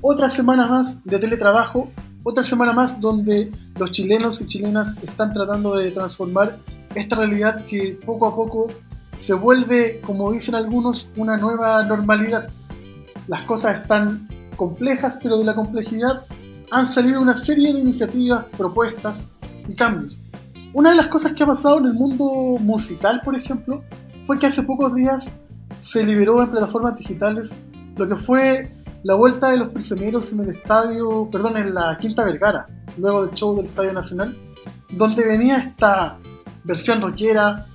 otra 0.00 0.28
semana 0.28 0.66
más 0.66 1.02
de 1.04 1.18
teletrabajo, 1.18 1.90
otra 2.22 2.44
semana 2.44 2.72
más 2.72 3.00
donde 3.00 3.50
los 3.78 3.90
chilenos 3.90 4.40
y 4.40 4.46
chilenas 4.46 4.94
están 5.02 5.32
tratando 5.32 5.76
de 5.76 5.90
transformar 5.90 6.58
esta 6.94 7.16
realidad 7.16 7.64
que 7.66 7.98
poco 8.04 8.26
a 8.26 8.34
poco 8.34 8.68
se 9.16 9.34
vuelve, 9.34 10.00
como 10.00 10.32
dicen 10.32 10.54
algunos, 10.54 11.10
una 11.16 11.36
nueva 11.36 11.84
normalidad. 11.84 12.48
Las 13.26 13.42
cosas 13.42 13.82
están 13.82 14.28
complejas, 14.56 15.18
pero 15.22 15.38
de 15.38 15.44
la 15.44 15.54
complejidad 15.54 16.24
han 16.70 16.86
salido 16.86 17.20
una 17.20 17.34
serie 17.34 17.72
de 17.72 17.80
iniciativas, 17.80 18.44
propuestas 18.56 19.26
y 19.66 19.74
cambios. 19.74 20.18
Una 20.74 20.90
de 20.90 20.96
las 20.96 21.08
cosas 21.08 21.32
que 21.32 21.42
ha 21.42 21.46
pasado 21.46 21.78
en 21.78 21.86
el 21.86 21.94
mundo 21.94 22.24
musical, 22.60 23.20
por 23.24 23.34
ejemplo, 23.34 23.82
fue 24.26 24.38
que 24.38 24.46
hace 24.46 24.62
pocos 24.62 24.94
días 24.94 25.32
se 25.76 26.04
liberó 26.04 26.42
en 26.42 26.50
plataformas 26.50 26.96
digitales 26.96 27.54
lo 27.96 28.06
que 28.06 28.16
fue 28.16 28.70
la 29.02 29.14
vuelta 29.14 29.50
de 29.50 29.58
los 29.58 29.68
prisioneros 29.70 30.32
en 30.32 30.40
el 30.40 30.50
estadio, 30.50 31.28
perdón, 31.30 31.56
en 31.56 31.74
la 31.74 31.96
Quinta 31.98 32.24
Vergara, 32.24 32.66
luego 32.96 33.26
del 33.26 33.34
show 33.34 33.56
del 33.56 33.66
Estadio 33.66 33.92
Nacional, 33.92 34.36
donde 34.90 35.24
venía 35.24 35.58
esta 35.58 36.16
versión 36.64 37.00
rockera 37.00 37.66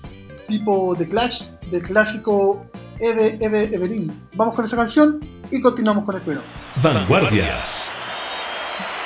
tipo 0.48 0.94
The 0.98 1.08
Clash 1.08 1.44
del 1.72 1.84
clásico 1.84 2.66
Eve 3.00 3.38
Eve 3.40 3.74
Evelyn. 3.74 4.12
Vamos 4.36 4.56
con 4.56 4.66
esa 4.66 4.76
canción 4.76 5.20
y 5.50 5.62
continuamos 5.62 6.06
con 6.06 6.16
el 6.16 6.22
programa. 6.22 6.48
Vanguardias. 6.82 7.92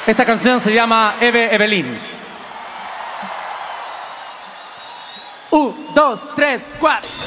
Esta 0.05 0.25
canción 0.25 0.59
se 0.59 0.73
llama 0.73 1.15
Eve 1.19 1.53
Evelyn. 1.53 1.85
Un, 5.51 5.75
dos, 5.93 6.21
tres, 6.35 6.69
cuatro. 6.79 7.26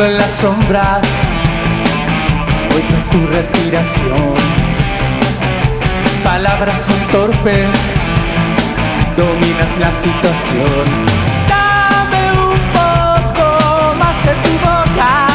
En 0.00 0.16
las 0.16 0.30
sombras, 0.30 1.02
hoy 2.74 2.82
tras 2.88 3.10
tu 3.10 3.26
respiración. 3.26 4.34
Mis 6.02 6.12
palabras 6.24 6.80
son 6.80 6.98
torpes, 7.10 7.68
dominas 9.16 9.78
la 9.78 9.92
situación. 9.92 10.86
Dame 11.46 12.32
un 12.32 12.58
poco 12.72 13.94
más 13.98 14.16
de 14.24 14.34
tu 14.44 14.52
boca. 14.64 15.26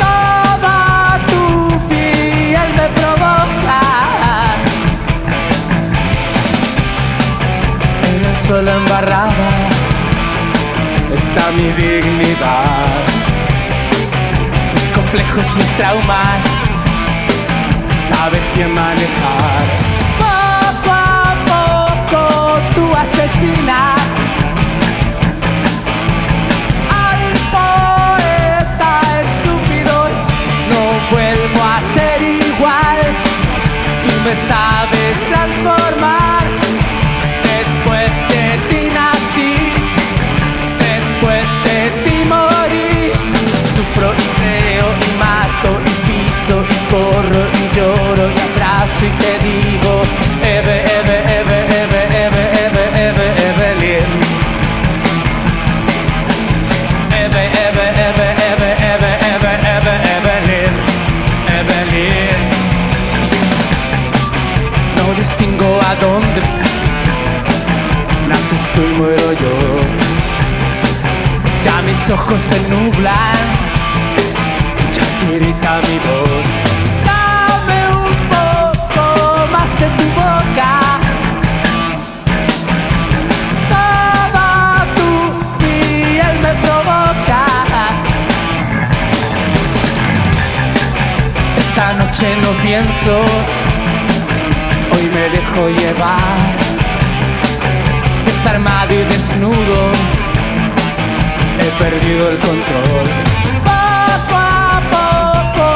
Toda 0.00 1.20
tu 1.28 1.88
piel 1.88 2.68
me 2.74 2.88
provoca. 2.98 3.80
En 8.12 8.24
el 8.24 8.36
sol 8.38 8.66
embarrada 8.66 9.69
está 11.30 11.50
mi 11.52 11.70
dignidad. 11.72 12.86
Mis 14.74 14.88
complejos, 14.90 15.56
mis 15.56 15.66
traumas, 15.76 16.42
sabes 18.08 18.42
bien 18.54 18.72
manejar. 18.74 19.64
Poco 20.18 20.90
a 20.92 21.34
poco 21.52 22.58
tú 22.74 22.84
asesinas 23.04 24.00
al 27.06 27.22
poeta 27.56 29.00
estúpido. 29.22 30.08
No 30.70 30.82
vuelvo 31.10 31.62
a 31.62 31.80
ser 31.94 32.22
igual, 32.22 33.00
tú 34.04 34.10
me 34.24 34.34
sabes 34.48 34.69
y 48.98 49.08
te 49.22 49.32
digo 49.44 50.02
Eve, 50.42 50.76
Eve, 50.98 51.16
Eve, 51.38 51.58
Eve, 51.80 52.00
Eve, 52.24 52.42
Eve, 52.64 52.84
Eve, 53.06 53.26
Evelyn. 53.48 54.08
Eve, 57.22 57.42
Eve, 57.64 57.86
Eve, 58.08 58.28
Eve, 58.50 58.70
Eve, 58.90 59.12
Eve, 59.32 59.52
Eve, 59.74 59.94
Evelyn. 60.16 60.74
Evelyn. 61.58 62.40
No 64.96 65.04
distingo 65.14 65.70
a 65.88 65.94
dónde 65.94 66.40
naces 68.28 68.64
tú 68.74 68.80
y 68.82 68.98
muero 68.98 69.32
yo. 69.32 69.54
Ya 71.64 71.80
mis 71.82 72.10
ojos 72.10 72.42
se 72.42 72.58
nublan, 72.68 73.46
ya 74.92 75.06
grita 75.36 75.80
mi 75.86 75.98
voz. 76.06 76.49
Pienso, 92.70 93.16
hoy 94.92 95.04
me 95.12 95.28
dejo 95.36 95.68
llevar. 95.70 96.38
Desarmado 98.24 98.94
y 98.94 99.02
desnudo 99.12 99.80
he 101.58 101.68
perdido 101.82 102.30
el 102.30 102.38
control. 102.38 103.06
Poco 103.70 104.36
a 104.36 104.80
poco 104.96 105.66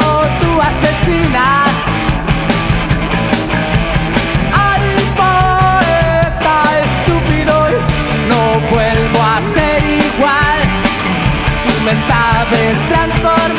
tú 0.41 0.51
asesinas 0.71 1.73
al 4.69 4.87
poeta 5.23 6.57
estúpido. 6.87 7.55
No 8.31 8.43
vuelvo 8.71 9.21
a 9.35 9.37
ser 9.55 9.83
igual. 10.11 10.61
Tú 11.65 11.73
me 11.87 11.95
sabes 12.09 12.75
transformar. 12.89 13.54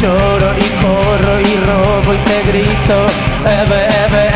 Lloro 0.00 0.50
y 0.56 0.68
corro 0.82 1.40
y 1.40 1.56
robo 1.66 2.14
y 2.14 2.18
te 2.18 2.42
grito 2.50 3.06
Eve, 3.44 3.80
Eve, 4.06 4.29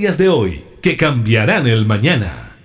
Historias 0.00 0.16
de 0.16 0.28
hoy 0.30 0.64
que 0.80 0.96
cambiarán 0.96 1.66
el 1.66 1.84
mañana. 1.84 2.56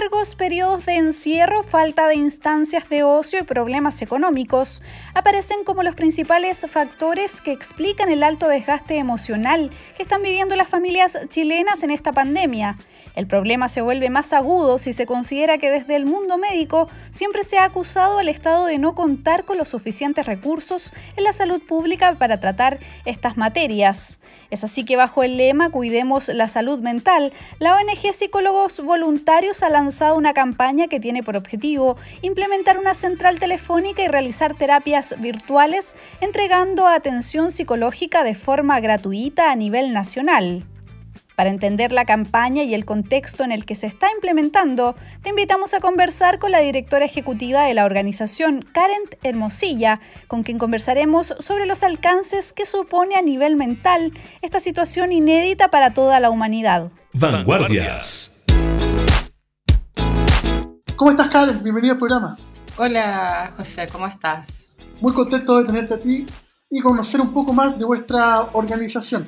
Largos 0.00 0.34
periodos 0.34 0.86
de 0.86 0.96
encierro, 0.96 1.62
falta 1.62 2.08
de 2.08 2.14
instancias 2.14 2.88
de 2.88 3.02
ocio 3.02 3.38
y 3.38 3.42
problemas 3.42 4.00
económicos 4.00 4.82
aparecen 5.12 5.62
como 5.62 5.82
los 5.82 5.94
principales 5.94 6.64
factores 6.70 7.42
que 7.42 7.52
explican 7.52 8.10
el 8.10 8.22
alto 8.22 8.48
desgaste 8.48 8.96
emocional 8.96 9.70
que 9.98 10.02
están 10.02 10.22
viviendo 10.22 10.56
las 10.56 10.68
familias 10.68 11.18
chilenas 11.28 11.82
en 11.82 11.90
esta 11.90 12.12
pandemia. 12.12 12.78
El 13.14 13.26
problema 13.26 13.68
se 13.68 13.82
vuelve 13.82 14.08
más 14.08 14.32
agudo 14.32 14.78
si 14.78 14.94
se 14.94 15.04
considera 15.04 15.58
que 15.58 15.70
desde 15.70 15.96
el 15.96 16.06
mundo 16.06 16.38
médico 16.38 16.88
siempre 17.10 17.44
se 17.44 17.58
ha 17.58 17.64
acusado 17.64 18.18
al 18.18 18.30
Estado 18.30 18.64
de 18.64 18.78
no 18.78 18.94
contar 18.94 19.44
con 19.44 19.58
los 19.58 19.68
suficientes 19.68 20.24
recursos 20.24 20.94
en 21.18 21.24
la 21.24 21.34
salud 21.34 21.60
pública 21.60 22.14
para 22.14 22.40
tratar 22.40 22.78
estas 23.04 23.36
materias. 23.36 24.18
Es 24.50 24.64
así 24.64 24.86
que 24.86 24.96
bajo 24.96 25.22
el 25.24 25.36
lema 25.36 25.68
Cuidemos 25.70 26.28
la 26.28 26.48
salud 26.48 26.78
mental, 26.80 27.34
la 27.58 27.74
ONG 27.74 28.14
Psicólogos 28.14 28.80
Voluntarios 28.80 29.62
ha 29.62 29.68
lanzado 29.68 29.89
una 30.14 30.32
campaña 30.32 30.86
que 30.88 31.00
tiene 31.00 31.22
por 31.22 31.36
objetivo 31.36 31.96
implementar 32.22 32.78
una 32.78 32.94
central 32.94 33.38
telefónica 33.38 34.02
y 34.02 34.08
realizar 34.08 34.54
terapias 34.54 35.14
virtuales 35.18 35.96
entregando 36.20 36.86
atención 36.86 37.50
psicológica 37.50 38.22
de 38.22 38.34
forma 38.34 38.80
gratuita 38.80 39.50
a 39.50 39.56
nivel 39.56 39.92
nacional. 39.92 40.64
Para 41.40 41.48
entender 41.48 41.90
la 41.90 42.04
campaña 42.04 42.64
y 42.64 42.74
el 42.74 42.84
contexto 42.84 43.44
en 43.44 43.50
el 43.50 43.64
que 43.64 43.74
se 43.74 43.86
está 43.86 44.08
implementando, 44.14 44.94
te 45.22 45.30
invitamos 45.30 45.72
a 45.72 45.80
conversar 45.80 46.38
con 46.38 46.52
la 46.52 46.60
directora 46.60 47.06
ejecutiva 47.06 47.64
de 47.64 47.72
la 47.72 47.86
organización, 47.86 48.60
Karen 48.60 49.00
Hermosilla, 49.22 50.00
con 50.28 50.42
quien 50.42 50.58
conversaremos 50.58 51.34
sobre 51.38 51.64
los 51.64 51.82
alcances 51.82 52.52
que 52.52 52.66
supone 52.66 53.16
a 53.16 53.22
nivel 53.22 53.56
mental 53.56 54.12
esta 54.42 54.60
situación 54.60 55.12
inédita 55.12 55.68
para 55.68 55.94
toda 55.94 56.20
la 56.20 56.28
humanidad. 56.28 56.90
Vanguardias. 57.14 58.39
¿Cómo 61.00 61.12
estás, 61.12 61.28
Karen? 61.28 61.62
Bienvenida 61.62 61.92
al 61.92 61.98
programa. 61.98 62.36
Hola 62.76 63.54
José, 63.56 63.88
¿cómo 63.90 64.06
estás? 64.06 64.68
Muy 65.00 65.14
contento 65.14 65.56
de 65.56 65.64
tenerte 65.64 65.94
a 65.94 65.98
ti 65.98 66.26
y 66.68 66.80
conocer 66.82 67.22
un 67.22 67.32
poco 67.32 67.54
más 67.54 67.78
de 67.78 67.86
vuestra 67.86 68.42
organización. 68.52 69.26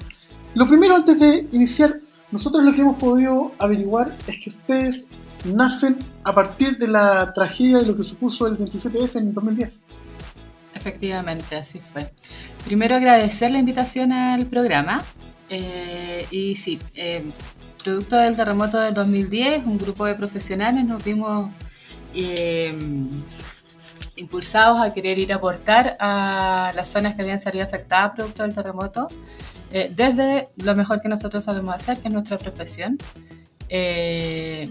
Lo 0.55 0.69
primero, 0.69 0.95
antes 0.95 1.19
de 1.19 1.49
iniciar, 1.51 1.99
nosotros 2.31 2.63
lo 2.63 2.75
que 2.75 2.83
hemos 2.83 2.99
podido 2.99 3.53
averiguar 3.59 4.15
es 4.27 4.37
que 4.45 4.51
ustedes 4.51 5.07
nacen 5.47 5.97
a 6.25 6.35
partir 6.35 6.77
de 6.77 6.89
la 6.89 7.33
tragedia 7.33 7.79
de 7.79 7.87
lo 7.87 7.97
que 7.97 8.03
supuso 8.03 8.47
el 8.47 8.59
27F 8.59 9.17
en 9.17 9.33
2010. 9.33 9.79
Efectivamente, 10.75 11.57
así 11.57 11.81
fue. 11.81 12.13
Primero 12.67 12.97
agradecer 12.97 13.51
la 13.51 13.61
invitación 13.61 14.13
al 14.13 14.45
programa. 14.45 15.03
eh, 15.49 16.27
y 16.31 16.55
sí, 16.55 16.79
eh, 16.95 17.25
producto 17.83 18.17
del 18.17 18.37
terremoto 18.37 18.79
del 18.79 18.93
2010, 18.93 19.65
un 19.67 19.79
grupo 19.79 20.05
de 20.05 20.15
profesionales 20.15 20.85
nos 20.85 21.03
vimos 21.03 21.51
eh, 22.15 22.75
impulsados 24.17 24.81
a 24.81 24.93
querer 24.93 25.19
ir 25.19 25.33
a 25.33 25.37
aportar 25.37 25.97
a 26.01 26.73
las 26.75 26.89
zonas 26.89 27.15
que 27.15 27.23
habían 27.23 27.39
salido 27.39 27.65
afectadas 27.65 28.13
producto 28.15 28.43
del 28.43 28.55
terremoto, 28.55 29.09
eh, 29.73 29.91
desde 29.95 30.51
lo 30.57 30.75
mejor 30.75 31.01
que 31.01 31.09
nosotros 31.09 31.45
sabemos 31.45 31.75
hacer, 31.75 31.99
que 31.99 32.09
es 32.09 32.15
nuestra 32.15 32.39
profesión. 32.39 32.99
Eh, 33.69 34.69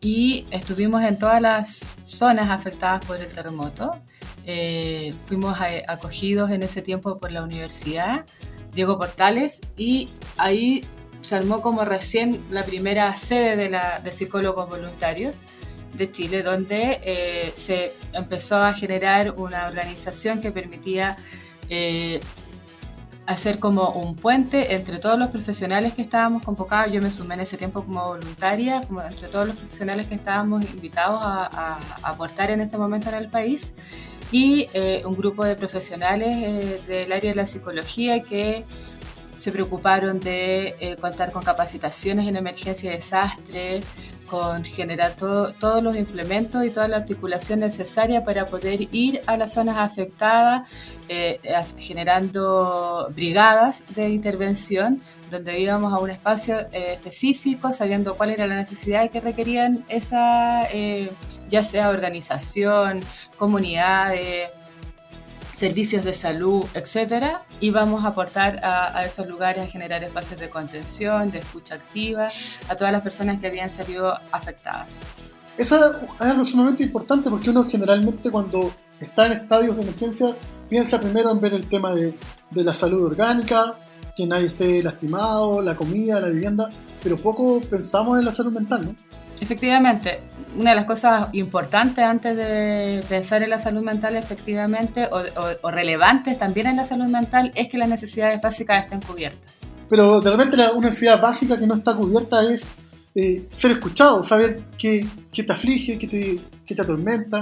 y 0.00 0.46
estuvimos 0.50 1.02
en 1.02 1.18
todas 1.18 1.40
las 1.40 1.96
zonas 2.06 2.50
afectadas 2.50 3.04
por 3.04 3.16
el 3.16 3.32
terremoto. 3.32 3.98
Eh, 4.46 5.14
fuimos 5.24 5.56
acogidos 5.88 6.50
en 6.50 6.62
ese 6.62 6.82
tiempo 6.82 7.18
por 7.18 7.32
la 7.32 7.42
universidad, 7.42 8.26
Diego 8.74 8.98
Portales, 8.98 9.62
y 9.76 10.10
ahí 10.36 10.84
se 11.22 11.36
armó 11.36 11.62
como 11.62 11.84
recién 11.86 12.44
la 12.50 12.64
primera 12.64 13.16
sede 13.16 13.56
de, 13.56 13.70
la, 13.70 14.00
de 14.00 14.12
psicólogos 14.12 14.68
voluntarios 14.68 15.40
de 15.94 16.10
Chile, 16.12 16.42
donde 16.42 17.00
eh, 17.02 17.52
se 17.54 17.92
empezó 18.12 18.56
a 18.56 18.72
generar 18.72 19.32
una 19.36 19.66
organización 19.66 20.40
que 20.40 20.50
permitía 20.52 21.16
eh, 21.68 22.20
hacer 23.26 23.58
como 23.58 23.88
un 23.90 24.16
puente 24.16 24.74
entre 24.74 24.98
todos 24.98 25.18
los 25.18 25.28
profesionales 25.30 25.94
que 25.94 26.02
estábamos 26.02 26.42
convocados. 26.42 26.92
Yo 26.92 27.00
me 27.00 27.10
sumé 27.10 27.34
en 27.34 27.40
ese 27.40 27.56
tiempo 27.56 27.82
como 27.84 28.04
voluntaria, 28.06 28.82
como 28.82 29.02
entre 29.02 29.28
todos 29.28 29.46
los 29.46 29.56
profesionales 29.56 30.06
que 30.06 30.14
estábamos 30.14 30.62
invitados 30.64 31.20
a, 31.22 31.46
a- 31.46 32.10
aportar 32.10 32.50
en 32.50 32.60
este 32.60 32.76
momento 32.76 33.08
en 33.08 33.14
el 33.14 33.28
país 33.28 33.74
y 34.30 34.66
eh, 34.74 35.02
un 35.06 35.16
grupo 35.16 35.44
de 35.44 35.54
profesionales 35.54 36.28
eh, 36.30 36.80
del 36.86 37.12
área 37.12 37.30
de 37.30 37.36
la 37.36 37.46
psicología 37.46 38.22
que 38.22 38.64
se 39.32 39.50
preocuparon 39.52 40.20
de 40.20 40.76
eh, 40.78 40.96
contar 41.00 41.32
con 41.32 41.42
capacitaciones 41.42 42.28
en 42.28 42.36
emergencia 42.36 42.92
y 42.92 42.96
desastre, 42.96 43.80
con 44.28 44.64
generar 44.64 45.12
todo- 45.16 45.52
todos 45.52 45.82
los 45.82 45.96
implementos 45.96 46.64
y 46.64 46.70
toda 46.70 46.88
la 46.88 46.96
articulación 46.98 47.60
necesaria 47.60 48.24
para 48.24 48.46
poder 48.46 48.88
ir 48.94 49.20
a 49.26 49.36
las 49.36 49.52
zonas 49.54 49.76
afectadas, 49.78 50.68
eh, 51.08 51.40
generando 51.78 53.08
brigadas 53.14 53.84
de 53.94 54.08
intervención 54.10 55.02
donde 55.30 55.58
íbamos 55.58 55.92
a 55.92 55.98
un 55.98 56.10
espacio 56.10 56.56
eh, 56.72 56.92
específico, 56.94 57.72
sabiendo 57.72 58.16
cuál 58.16 58.30
era 58.30 58.46
la 58.46 58.56
necesidad 58.56 59.10
que 59.10 59.20
requerían 59.20 59.84
esa, 59.88 60.64
eh, 60.72 61.10
ya 61.48 61.62
sea 61.62 61.88
organización, 61.88 63.00
comunidades, 63.36 64.50
servicios 65.54 66.04
de 66.04 66.12
salud, 66.12 66.64
etcétera, 66.74 67.44
y 67.60 67.70
vamos 67.70 68.04
a 68.04 68.08
aportar 68.08 68.60
a, 68.62 69.04
esos 69.04 69.26
lugares 69.26 69.64
a 69.64 69.66
generar 69.66 70.02
espacios 70.02 70.40
de 70.40 70.50
contención, 70.50 71.30
de 71.30 71.38
escucha 71.38 71.76
activa, 71.76 72.28
a 72.68 72.74
todas 72.74 72.92
las 72.92 73.02
personas 73.02 73.38
que 73.38 73.46
habían 73.46 73.70
salido 73.70 74.12
afectadas. 74.32 75.02
Eso 75.56 75.92
es 75.92 76.20
algo 76.20 76.44
sumamente 76.44 76.82
importante 76.82 77.30
porque 77.30 77.50
uno 77.50 77.68
generalmente 77.70 78.30
cuando 78.30 78.72
está 79.00 79.26
en 79.26 79.32
estadios 79.32 79.76
de 79.76 79.82
emergencia 79.82 80.34
piensa 80.68 80.98
primero 80.98 81.30
en 81.30 81.40
ver 81.40 81.54
el 81.54 81.68
tema 81.68 81.94
de, 81.94 82.14
de 82.50 82.64
la 82.64 82.74
salud 82.74 83.04
orgánica, 83.04 83.74
que 84.16 84.26
nadie 84.26 84.46
esté 84.46 84.82
lastimado, 84.82 85.62
la 85.62 85.76
comida, 85.76 86.18
la 86.20 86.28
vivienda, 86.28 86.68
pero 87.02 87.16
poco 87.16 87.60
pensamos 87.60 88.18
en 88.18 88.24
la 88.24 88.32
salud 88.32 88.52
mental, 88.52 88.86
¿no? 88.86 88.94
Efectivamente, 89.44 90.20
una 90.56 90.70
de 90.70 90.76
las 90.76 90.86
cosas 90.86 91.28
importantes 91.32 92.02
antes 92.02 92.34
de 92.34 93.04
pensar 93.08 93.42
en 93.42 93.50
la 93.50 93.58
salud 93.58 93.82
mental, 93.82 94.16
efectivamente, 94.16 95.06
o, 95.12 95.18
o- 95.18 95.56
o 95.66 95.70
relevantes 95.70 96.38
también 96.38 96.66
en 96.68 96.76
la 96.76 96.86
salud 96.86 97.08
mental, 97.08 97.52
es 97.54 97.68
que 97.68 97.76
las 97.76 97.90
necesidades 97.90 98.40
básicas 98.40 98.84
estén 98.84 99.02
cubiertas. 99.02 99.52
Pero 99.90 100.20
de 100.22 100.30
repente 100.30 100.56
la, 100.56 100.72
una 100.72 100.88
necesidad 100.88 101.20
básica 101.20 101.58
que 101.58 101.66
no 101.66 101.74
está 101.74 101.94
cubierta 101.94 102.42
es 102.42 102.64
eh, 103.14 103.46
ser 103.52 103.72
escuchado, 103.72 104.24
saber 104.24 104.62
qué, 104.78 105.06
qué 105.30 105.42
te 105.44 105.52
aflige, 105.52 105.98
qué 105.98 106.06
te, 106.08 106.36
qué 106.66 106.74
te 106.74 106.80
atormenta. 106.82 107.40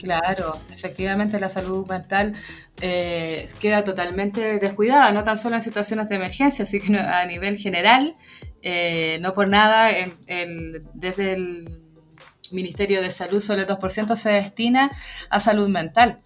Claro, 0.00 0.56
efectivamente 0.72 1.38
la 1.38 1.50
salud 1.50 1.86
mental 1.86 2.32
eh, 2.80 3.46
queda 3.60 3.84
totalmente 3.84 4.58
descuidada, 4.58 5.12
no 5.12 5.22
tan 5.22 5.36
solo 5.36 5.56
en 5.56 5.62
situaciones 5.62 6.08
de 6.08 6.14
emergencia, 6.16 6.64
sino 6.64 6.98
a 6.98 7.26
nivel 7.26 7.58
general, 7.58 8.14
eh, 8.62 9.18
no 9.20 9.32
por 9.34 9.48
nada, 9.48 9.90
el- 9.90 10.84
desde 10.94 11.32
el 11.32 11.82
Ministerio 12.52 13.00
de 13.02 13.10
Salud 13.10 13.40
solo 13.40 13.62
el 13.62 13.66
2% 13.68 14.16
se 14.16 14.30
destina 14.30 14.90
a 15.30 15.40
salud 15.40 15.68
mental, 15.68 16.18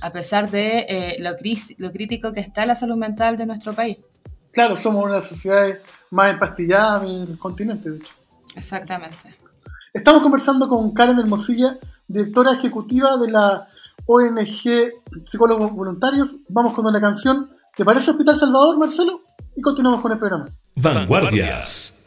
a 0.00 0.10
pesar 0.12 0.50
de 0.50 0.86
eh, 0.88 1.16
lo, 1.20 1.30
cris- 1.36 1.74
lo 1.78 1.92
crítico 1.92 2.32
que 2.32 2.40
está 2.40 2.64
la 2.66 2.74
salud 2.74 2.96
mental 2.96 3.36
de 3.36 3.46
nuestro 3.46 3.72
país. 3.74 3.98
Claro, 4.52 4.76
somos 4.76 5.02
una 5.04 5.14
de 5.14 5.18
las 5.20 5.28
sociedades 5.28 5.82
más 6.10 6.30
empastilladas 6.32 7.02
del 7.02 7.38
continente, 7.38 7.90
de 7.90 7.96
hecho. 7.98 8.14
Exactamente. 8.54 9.36
Estamos 9.92 10.22
conversando 10.22 10.68
con 10.68 10.92
Karen 10.94 11.18
Hermosilla, 11.18 11.78
directora 12.08 12.52
ejecutiva 12.54 13.16
de 13.18 13.30
la 13.30 13.68
ONG 14.06 14.92
Psicólogos 15.26 15.72
Voluntarios. 15.72 16.36
Vamos 16.48 16.72
con 16.74 16.86
una 16.86 17.00
canción. 17.00 17.50
¿Te 17.76 17.84
parece 17.84 18.10
Hospital 18.12 18.36
Salvador, 18.36 18.78
Marcelo? 18.78 19.22
Y 19.56 19.60
continuamos 19.60 20.00
con 20.00 20.12
el 20.12 20.18
programa. 20.18 20.46
Vanguardias. 20.76 22.04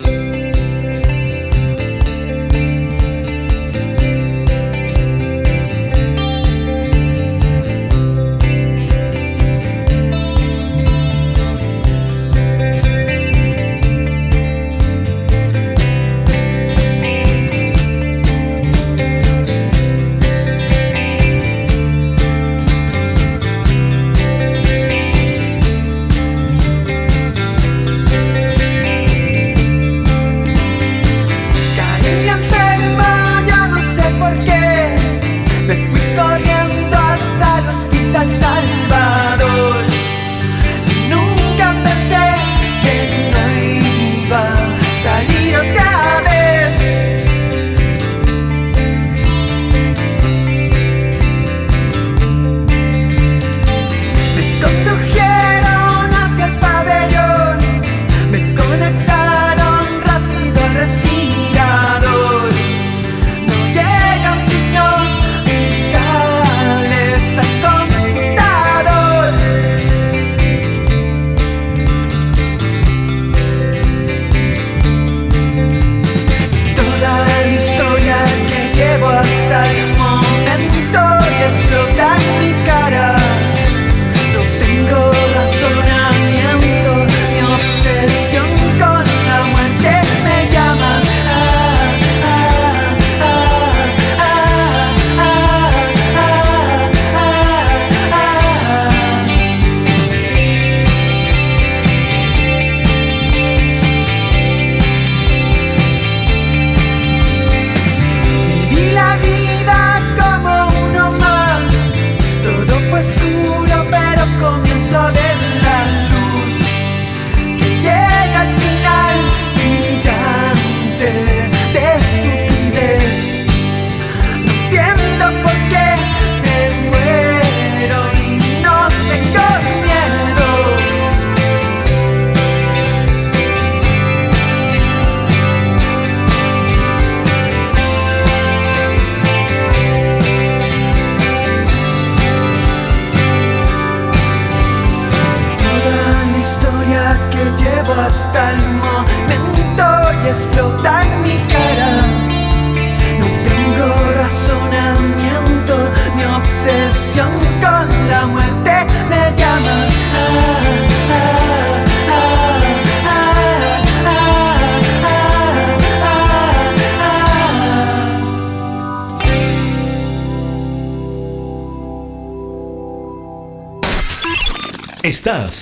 Estás 113.00 113.49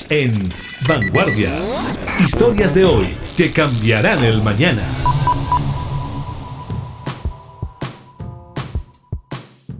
en 0.09 0.33
Vanguardias. 0.87 1.85
Historias 2.19 2.73
de 2.73 2.85
hoy 2.85 3.17
que 3.35 3.51
cambiarán 3.51 4.23
el 4.23 4.41
mañana. 4.41 4.83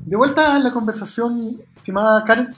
De 0.05 0.15
vuelta 0.15 0.55
a 0.55 0.60
la 0.60 0.72
conversación, 0.72 1.62
estimada 1.75 2.24
Karen. 2.24 2.50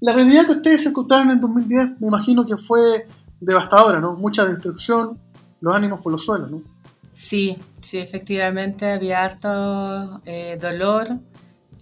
La 0.00 0.12
realidad 0.12 0.46
que 0.46 0.52
ustedes 0.52 0.86
encontraron 0.86 1.30
en 1.30 1.40
2010 1.40 2.00
me 2.00 2.06
imagino 2.08 2.46
que 2.46 2.56
fue 2.56 3.06
devastadora, 3.40 4.00
¿no? 4.00 4.14
Mucha 4.14 4.44
destrucción, 4.44 5.18
los 5.60 5.74
ánimos 5.74 6.00
por 6.00 6.12
los 6.12 6.24
suelos, 6.24 6.50
¿no? 6.50 6.62
Sí, 7.10 7.58
sí, 7.80 7.98
efectivamente 7.98 8.90
había 8.90 9.24
harto 9.24 10.20
eh, 10.24 10.58
dolor, 10.60 11.18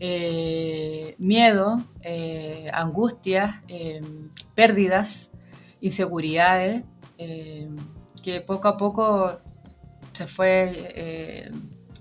eh, 0.01 1.17
miedo, 1.19 1.77
eh, 2.03 2.71
angustias, 2.73 3.63
eh, 3.69 4.01
pérdidas, 4.59 5.31
inseguridades, 5.81 6.83
que 7.17 8.41
poco 8.45 8.67
a 8.67 8.77
poco 8.77 9.31
se 10.13 10.27
fue 10.27 11.49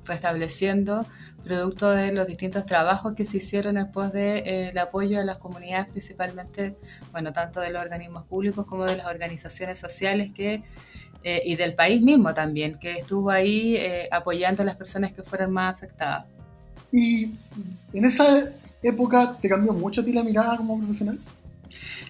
restableciendo 0.06 1.06
producto 1.44 1.92
de 1.92 2.12
los 2.12 2.26
distintos 2.26 2.66
trabajos 2.66 3.14
que 3.14 3.26
se 3.26 3.38
hicieron 3.38 3.76
después 3.76 4.12
del 4.12 4.76
apoyo 4.80 5.20
a 5.20 5.24
las 5.24 5.38
comunidades, 5.38 5.90
principalmente, 5.92 6.76
bueno, 7.12 7.32
tanto 7.32 7.60
de 7.60 7.70
los 7.70 7.80
organismos 7.80 8.24
públicos 8.24 8.66
como 8.66 8.86
de 8.86 8.98
las 8.98 9.06
organizaciones 9.06 9.78
sociales 9.78 10.32
que 10.34 10.64
y 11.24 11.56
del 11.58 11.76
país 11.76 12.02
mismo 12.02 12.34
también, 12.34 12.74
que 12.80 12.94
estuvo 12.94 13.30
ahí 13.30 13.78
apoyando 14.10 14.64
a 14.64 14.66
las 14.66 14.78
personas 14.78 15.12
que 15.12 15.22
fueron 15.22 15.52
más 15.52 15.76
afectadas. 15.76 16.26
Y 16.92 17.36
en 17.94 18.04
esa 18.04 18.52
época 18.82 19.38
te 19.40 19.48
cambió 19.48 19.74
mucho 19.74 20.02
a 20.02 20.06
ti 20.06 20.12
la 20.12 20.24
mirada 20.24 20.58
como 20.58 20.80
profesional. 20.80 21.20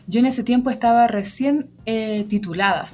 Yo 0.08 0.22
en 0.22 0.26
ese 0.26 0.44
tiempo 0.44 0.70
estaba 0.70 1.06
recién 1.08 1.66
eh, 1.86 2.26
titulada. 2.30 2.90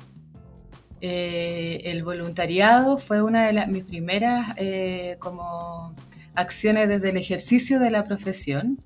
Eh, 0.99 1.81
el 1.85 2.03
voluntariado 2.03 2.97
fue 2.97 3.21
una 3.21 3.45
de 3.45 3.53
las, 3.53 3.67
mis 3.67 3.83
primeras 3.83 4.57
eh, 4.57 5.17
como 5.19 5.93
acciones 6.33 6.87
desde 6.87 7.11
el 7.11 7.17
ejercicio 7.17 7.79
de 7.79 7.91
la 7.91 8.03
profesión 8.03 8.79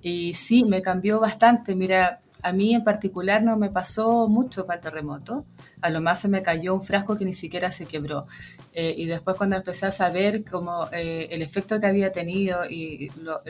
y 0.00 0.34
sí, 0.34 0.64
me 0.64 0.82
cambió 0.82 1.18
bastante. 1.18 1.74
Mira, 1.74 2.20
a 2.42 2.52
mí 2.52 2.74
en 2.74 2.84
particular 2.84 3.42
no 3.42 3.56
me 3.56 3.70
pasó 3.70 4.28
mucho 4.28 4.66
para 4.66 4.76
el 4.76 4.84
terremoto. 4.84 5.44
A 5.80 5.90
lo 5.90 6.00
más 6.00 6.20
se 6.20 6.28
me 6.28 6.42
cayó 6.42 6.74
un 6.74 6.84
frasco 6.84 7.18
que 7.18 7.24
ni 7.24 7.32
siquiera 7.32 7.72
se 7.72 7.86
quebró. 7.86 8.26
Y 8.74 9.06
después 9.06 9.36
cuando 9.36 9.56
empecé 9.56 9.86
a 9.86 9.92
saber 9.92 10.44
como 10.44 10.88
el 10.92 11.40
efecto 11.40 11.80
que 11.80 11.86
había 11.86 12.12
tenido 12.12 12.68
y 12.68 13.10
lo, 13.22 13.40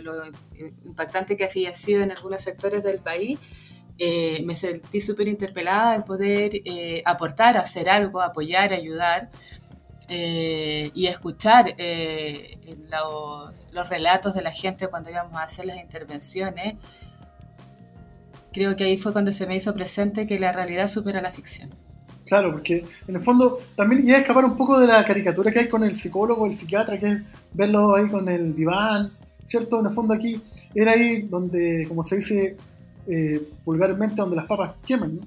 impactante 0.85 1.37
que 1.37 1.45
había 1.45 1.75
sido 1.75 2.03
en 2.03 2.13
algunos 2.13 2.43
sectores 2.43 2.85
del 2.85 3.01
país, 3.01 3.41
eh, 3.99 4.43
me 4.45 4.55
sentí 4.55 5.01
súper 5.01 5.29
interpelada 5.29 5.95
en 5.95 6.03
poder 6.03 6.63
aportar, 7.05 7.57
hacer 7.57 7.89
algo, 7.89 8.21
apoyar, 8.21 8.73
ayudar. 8.73 9.31
y 10.09 11.07
escuchar 11.07 11.65
los, 12.91 13.73
los 13.73 13.89
relatos 13.89 14.35
de 14.35 14.43
la 14.43 14.51
gente 14.51 14.89
cuando 14.89 15.11
íbamos 15.11 15.37
a 15.37 15.45
hacer 15.45 15.65
las 15.65 15.79
intervenciones 15.79 16.75
creo 18.55 18.77
que 18.77 18.85
ahí 18.85 18.97
fue 18.97 19.13
cuando 19.13 19.33
se 19.33 19.47
me 19.47 19.57
hizo 19.57 19.75
presente 19.75 20.27
que 20.27 20.39
la 20.39 20.53
realidad 20.53 20.87
supera 20.87 21.21
la 21.21 21.33
ficción. 21.33 21.71
Claro, 22.25 22.53
porque 22.53 22.83
en 23.07 23.17
el 23.17 23.23
fondo 23.23 23.59
también 23.77 24.07
iba 24.07 24.17
a 24.17 24.21
escapar 24.21 24.45
un 24.47 24.57
poco 24.57 24.79
de 24.79 24.87
la 24.87 25.05
caricatura 25.05 25.51
que 25.51 25.59
hay 25.59 25.69
con 25.69 25.85
el 25.85 25.95
psicólogo, 25.95 26.47
el 26.47 26.55
psiquiatra, 26.55 26.99
que 26.99 27.07
es 27.07 27.19
verlo 27.53 27.95
ahí 27.97 28.09
con 28.09 28.27
el 28.29 28.55
diván, 28.55 29.13
¿cierto? 29.45 29.81
En 29.81 29.87
el 29.87 29.93
fondo 29.93 30.15
aquí 30.15 30.41
era 30.75 30.93
ahí 30.93 31.23
donde, 31.23 31.85
como 31.87 32.03
se 32.03 32.17
dice 32.17 32.57
eh, 33.07 33.49
vulgarmente, 33.65 34.17
donde 34.17 34.37
las 34.37 34.47
papas 34.47 34.73
queman, 34.87 35.17
¿no? 35.17 35.23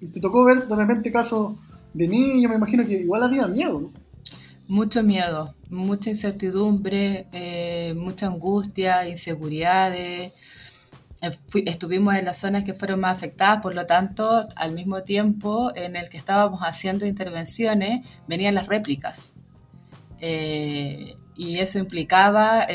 Y 0.00 0.06
te 0.06 0.20
tocó 0.20 0.44
ver 0.44 0.66
de 0.66 0.76
repente 0.76 1.12
casos 1.12 1.54
de 1.92 2.08
niños, 2.08 2.50
me 2.50 2.56
imagino 2.56 2.86
que 2.86 3.00
igual 3.00 3.22
había 3.22 3.46
miedo, 3.46 3.80
¿no? 3.80 3.92
Mucho 4.66 5.02
miedo, 5.02 5.54
mucha 5.70 6.10
incertidumbre, 6.10 7.26
eh, 7.32 7.94
mucha 7.96 8.26
angustia, 8.26 9.08
inseguridades. 9.08 10.32
Eh, 11.20 11.30
estuvimos 11.66 12.14
en 12.16 12.26
las 12.26 12.38
zonas 12.38 12.64
que 12.64 12.74
fueron 12.74 13.00
más 13.00 13.16
afectadas, 13.16 13.60
por 13.62 13.74
lo 13.74 13.86
tanto, 13.86 14.46
al 14.54 14.72
mismo 14.72 15.02
tiempo 15.02 15.72
en 15.74 15.96
el 15.96 16.08
que 16.08 16.18
estábamos 16.18 16.60
haciendo 16.60 17.06
intervenciones, 17.06 18.06
venían 18.26 18.54
las 18.54 18.68
réplicas. 18.68 19.34
Eh, 20.20 21.16
y 21.36 21.58
eso 21.58 21.78
implicaba 21.78 22.66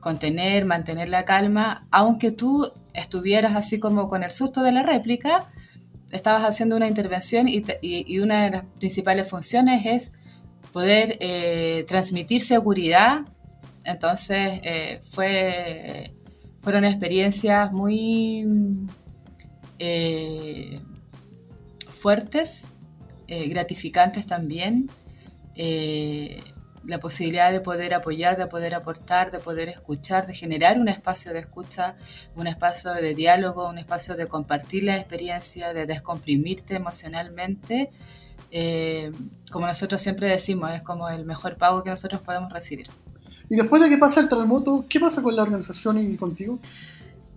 contener, 0.00 0.64
mantener 0.64 1.08
la 1.08 1.24
calma, 1.24 1.86
aunque 1.90 2.30
tú 2.30 2.70
estuvieras 2.94 3.54
así 3.56 3.78
como 3.78 4.08
con 4.08 4.22
el 4.22 4.30
susto 4.30 4.62
de 4.62 4.72
la 4.72 4.82
réplica, 4.82 5.52
estabas 6.10 6.44
haciendo 6.44 6.76
una 6.76 6.88
intervención 6.88 7.48
y, 7.48 8.18
una 8.18 8.44
de 8.44 8.50
las 8.50 8.64
principales 8.78 9.28
funciones 9.28 9.84
es 9.84 10.12
poder 10.72 11.18
eh, 11.20 11.84
transmitir 11.88 12.42
seguridad. 12.42 13.26
Entonces, 13.84 14.60
eh, 14.62 15.00
fue, 15.02 16.14
fueron 16.62 16.84
experiencias 16.84 17.72
muy 17.72 18.46
eh, 19.78 20.80
fuertes, 21.88 22.70
gratificantes 23.26 24.26
también 24.26 24.88
la 26.86 27.00
posibilidad 27.00 27.50
de 27.50 27.60
poder 27.60 27.94
apoyar, 27.94 28.36
de 28.36 28.46
poder 28.46 28.74
aportar, 28.74 29.30
de 29.30 29.38
poder 29.38 29.68
escuchar, 29.68 30.26
de 30.26 30.34
generar 30.34 30.78
un 30.78 30.88
espacio 30.88 31.32
de 31.32 31.40
escucha, 31.40 31.96
un 32.36 32.46
espacio 32.46 32.92
de 32.92 33.14
diálogo, 33.14 33.68
un 33.68 33.78
espacio 33.78 34.16
de 34.16 34.26
compartir 34.26 34.84
la 34.84 34.96
experiencia, 34.96 35.72
de 35.72 35.86
descomprimirte 35.86 36.74
emocionalmente, 36.76 37.90
eh, 38.50 39.10
como 39.50 39.66
nosotros 39.66 40.00
siempre 40.00 40.28
decimos, 40.28 40.70
es 40.72 40.82
como 40.82 41.08
el 41.08 41.24
mejor 41.24 41.56
pago 41.56 41.82
que 41.82 41.90
nosotros 41.90 42.20
podemos 42.20 42.52
recibir. 42.52 42.88
Y 43.48 43.56
después 43.56 43.82
de 43.82 43.88
que 43.88 43.98
pasa 43.98 44.20
el 44.20 44.28
terremoto, 44.28 44.86
¿qué 44.88 45.00
pasa 45.00 45.22
con 45.22 45.36
la 45.36 45.42
organización 45.42 45.98
y 45.98 46.16
contigo? 46.16 46.58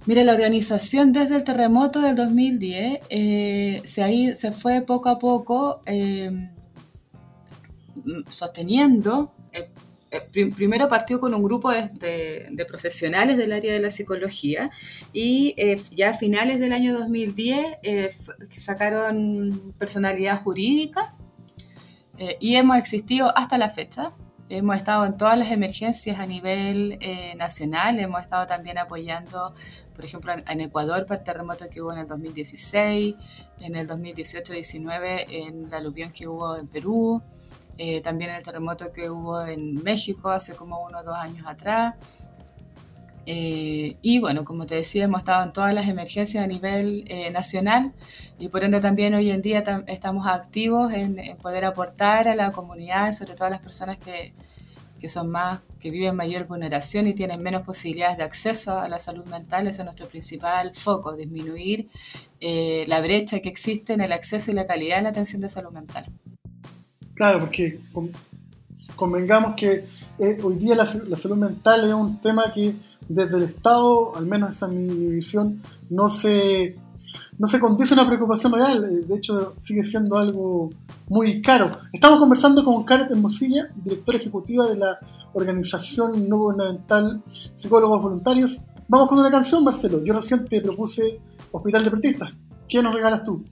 Mira, 0.06 0.24
la 0.24 0.34
organización 0.34 1.12
desde 1.12 1.36
el 1.36 1.44
terremoto 1.44 2.02
del 2.02 2.16
2010 2.16 3.00
eh, 3.10 3.82
se, 3.84 4.36
se 4.36 4.52
fue 4.54 4.82
poco 4.82 5.10
a 5.10 5.20
poco 5.20 5.82
eh, 5.86 6.50
sosteniendo 8.30 9.34
eh, 9.52 9.70
eh, 10.12 10.52
primero 10.56 10.88
partió 10.88 11.20
con 11.20 11.34
un 11.34 11.44
grupo 11.44 11.70
de, 11.70 12.66
profesionales 12.68 13.38
del 13.38 13.52
área 13.52 13.74
de 13.74 13.80
la 13.80 13.90
psicología 13.90 14.72
y 15.12 15.54
eh, 15.58 15.82
ya 15.92 16.12
a 16.12 16.14
finales 16.14 16.60
del 16.60 16.72
año 16.72 16.98
2010 16.98 17.80
sacaron 18.58 19.74
personalidad 19.78 20.42
jurídica 20.42 21.16
y 22.40 22.56
hemos 22.56 22.78
existido 22.78 23.38
hasta 23.38 23.58
la 23.58 23.70
fecha. 23.70 24.12
Hemos 24.50 24.78
estado 24.78 25.06
en 25.06 25.18
todas 25.18 25.38
las 25.38 25.52
emergencias 25.52 26.20
a 26.20 26.26
nivel 26.26 26.98
nacional, 27.38 28.00
hemos 28.00 28.22
estado 28.22 28.48
también 28.48 28.78
apoyando, 28.78 29.54
por 29.94 30.06
ejemplo, 30.06 30.34
en, 30.34 30.62
Ecuador 30.62 31.06
para 31.06 31.20
el 31.20 31.26
terremoto 31.26 31.70
que 31.70 31.82
hubo 31.82 31.92
en 31.92 32.00
el 32.00 32.08
2016, 32.08 33.16
en 33.60 33.76
el 33.76 33.88
2018-19 33.88 35.26
en 35.30 35.66
el 35.66 35.74
aluvión 35.74 36.12
que 36.12 36.28
hubo 36.28 36.56
en 36.56 36.68
Perú, 36.68 37.22
eh, 37.78 38.02
también 38.02 38.32
el 38.32 38.42
terremoto 38.42 38.92
que 38.92 39.10
hubo 39.10 39.46
en 39.46 39.76
México 39.84 40.30
hace 40.30 40.56
como 40.56 40.84
uno 40.84 41.00
o 41.00 41.04
dos 41.04 41.16
años 41.16 41.46
atrás. 41.46 41.96
Eh, 43.28 43.98
y 44.02 44.20
bueno, 44.20 44.46
como 44.46 44.66
te 44.66 44.76
decía, 44.76 45.04
hemos 45.04 45.20
estado 45.20 45.44
en 45.44 45.54
todas 45.54 45.74
las 45.74 45.88
emergencias 45.90 46.44
a 46.44 46.48
nivel 46.48 47.04
eh, 47.10 47.30
nacional 47.30 47.94
y 48.40 48.48
por 48.48 48.64
ende 48.64 48.80
también 48.80 49.14
hoy 49.16 49.32
en 49.32 49.42
día 49.42 49.64
estamos 49.88 50.28
activos 50.28 50.94
en, 50.94 51.18
poder 51.42 51.66
aportar 51.66 52.30
a 52.30 52.36
la 52.36 52.52
comunidad, 52.52 53.12
sobre 53.12 53.34
todo 53.34 53.46
a 53.46 53.50
las 53.50 53.60
personas 53.60 53.98
que, 53.98 54.34
que, 55.02 55.10
son 55.10 55.30
más, 55.30 55.60
que 55.82 55.92
viven 55.92 56.16
mayor 56.16 56.48
vulneración 56.48 57.06
y 57.06 57.14
tienen 57.14 57.44
menos 57.44 57.64
posibilidades 57.64 58.18
de 58.18 58.24
acceso 58.24 58.80
a 58.80 58.88
la 58.88 59.00
salud 59.00 59.26
mental. 59.26 59.68
Ese 59.68 59.82
es 59.82 59.86
nuestro 59.86 60.08
principal 60.08 60.74
foco, 60.74 61.14
disminuir 61.14 61.90
la 62.88 63.02
brecha 63.02 63.42
que 63.42 63.50
existe 63.50 63.94
en 63.94 64.02
el 64.02 64.14
acceso 64.14 64.52
y 64.52 64.54
la 64.54 64.66
calidad 64.66 64.98
de 64.98 65.04
la 65.04 65.10
atención 65.10 65.42
de 65.42 65.50
salud 65.50 65.72
mental. 65.74 66.06
Claro, 67.18 67.40
porque 67.40 67.80
convengamos 68.96 69.56
que 69.56 69.84
eh, 70.20 70.38
hoy 70.44 70.56
día 70.58 70.76
la, 70.76 70.86
salud 70.86 71.36
mental 71.36 71.88
es 71.88 71.94
un 71.94 72.22
tema 72.22 72.52
que 72.54 72.76
desde 73.10 73.38
el 73.38 73.44
Estado, 73.44 74.16
al 74.16 74.28
menos 74.28 74.56
esa 74.56 74.68
es 74.68 74.74
mi, 74.74 75.08
visión, 75.16 75.60
no 75.90 76.12
se, 76.12 76.76
no 77.40 77.48
se 77.48 77.60
condice 77.60 77.96
una 77.96 78.06
preocupación 78.06 78.54
real. 78.54 78.84
Eh, 78.84 79.08
de 79.08 79.18
hecho, 79.18 79.56
sigue 79.62 79.84
siendo 79.84 80.16
algo 80.16 80.70
muy 81.10 81.42
caro. 81.42 81.72
Estamos 81.92 82.20
conversando 82.20 82.64
con 82.64 82.84
Karen 82.84 83.20
Mosilla, 83.20 83.68
directora 83.76 84.20
ejecutiva 84.20 84.68
de 84.68 84.78
la 84.78 84.96
organización 85.34 86.30
no 86.30 86.38
gubernamental 86.38 87.24
Psicólogos 87.56 88.04
Voluntarios. 88.04 88.60
Vamos 88.88 89.10
con 89.10 89.18
una 89.18 89.32
canción, 89.32 89.64
Marcelo. 89.64 90.04
Yo 90.04 90.14
recién 90.14 90.48
te 90.48 90.62
propuse 90.62 91.20
Hospital 91.52 91.82
de 91.82 91.86
Deportistas. 91.86 92.30
¿Qué 92.70 92.84
nos 92.84 92.94
regalas 92.94 93.24
tú? 93.24 93.44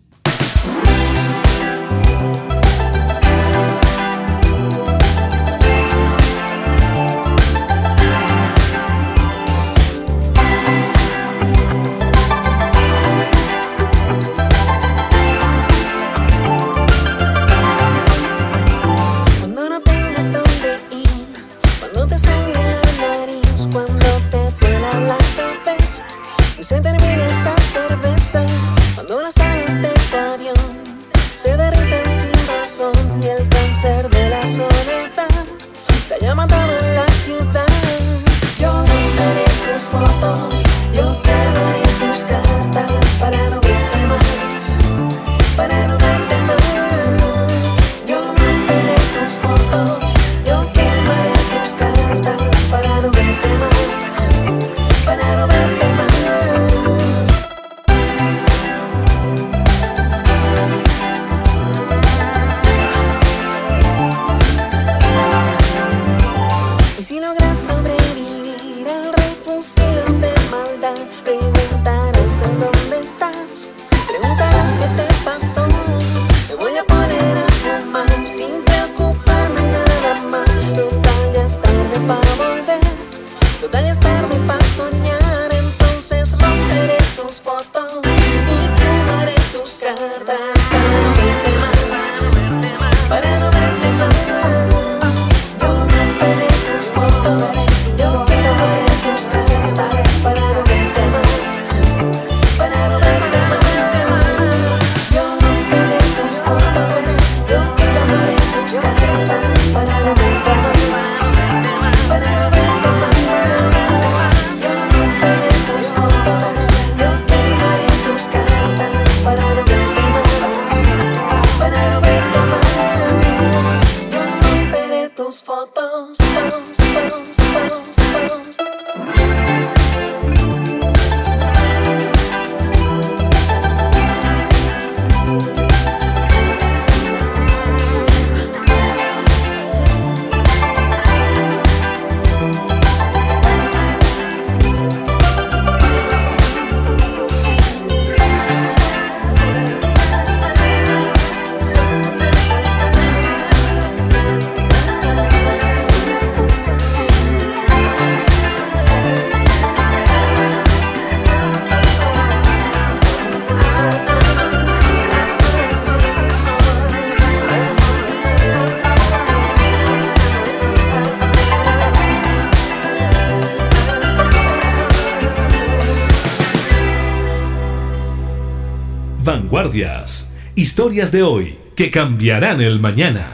Historias 180.95 181.11
de 181.11 181.23
hoy 181.23 181.59
que 181.75 181.91
cambiarán 181.91 182.61
el 182.61 182.79
mañana. 182.79 183.29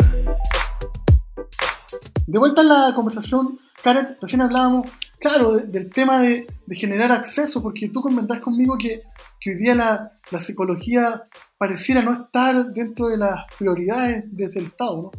De 2.26 2.39
vuelta 2.39 2.62
en 2.62 2.69
la 2.69 2.91
conversación, 2.95 3.60
Karen, 3.84 4.17
recién 4.19 4.41
hablábamos, 4.41 4.89
claro, 5.19 5.58
del 5.58 5.91
tema 5.91 6.21
de, 6.21 6.47
generar 6.71 7.12
acceso, 7.12 7.62
porque 7.62 7.89
tú 7.89 8.02
comentas 8.02 8.41
conmigo 8.41 8.80
que, 8.80 9.04
hoy 9.45 9.58
día 9.58 9.76
la, 9.76 10.12
la, 10.32 10.39
psicología 10.39 11.21
pareciera 11.60 12.02
no 12.02 12.13
estar 12.13 12.65
dentro 12.69 13.10
de 13.10 13.17
las 13.17 13.45
prioridades 13.60 14.24
desde 14.32 14.62
el 14.62 14.65
Estado, 14.65 14.97
¿no? 14.97 15.12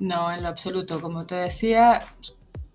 No, 0.00 0.32
en 0.32 0.42
lo 0.42 0.48
absoluto. 0.48 1.00
Como 1.00 1.26
te 1.26 1.36
decía, 1.36 2.02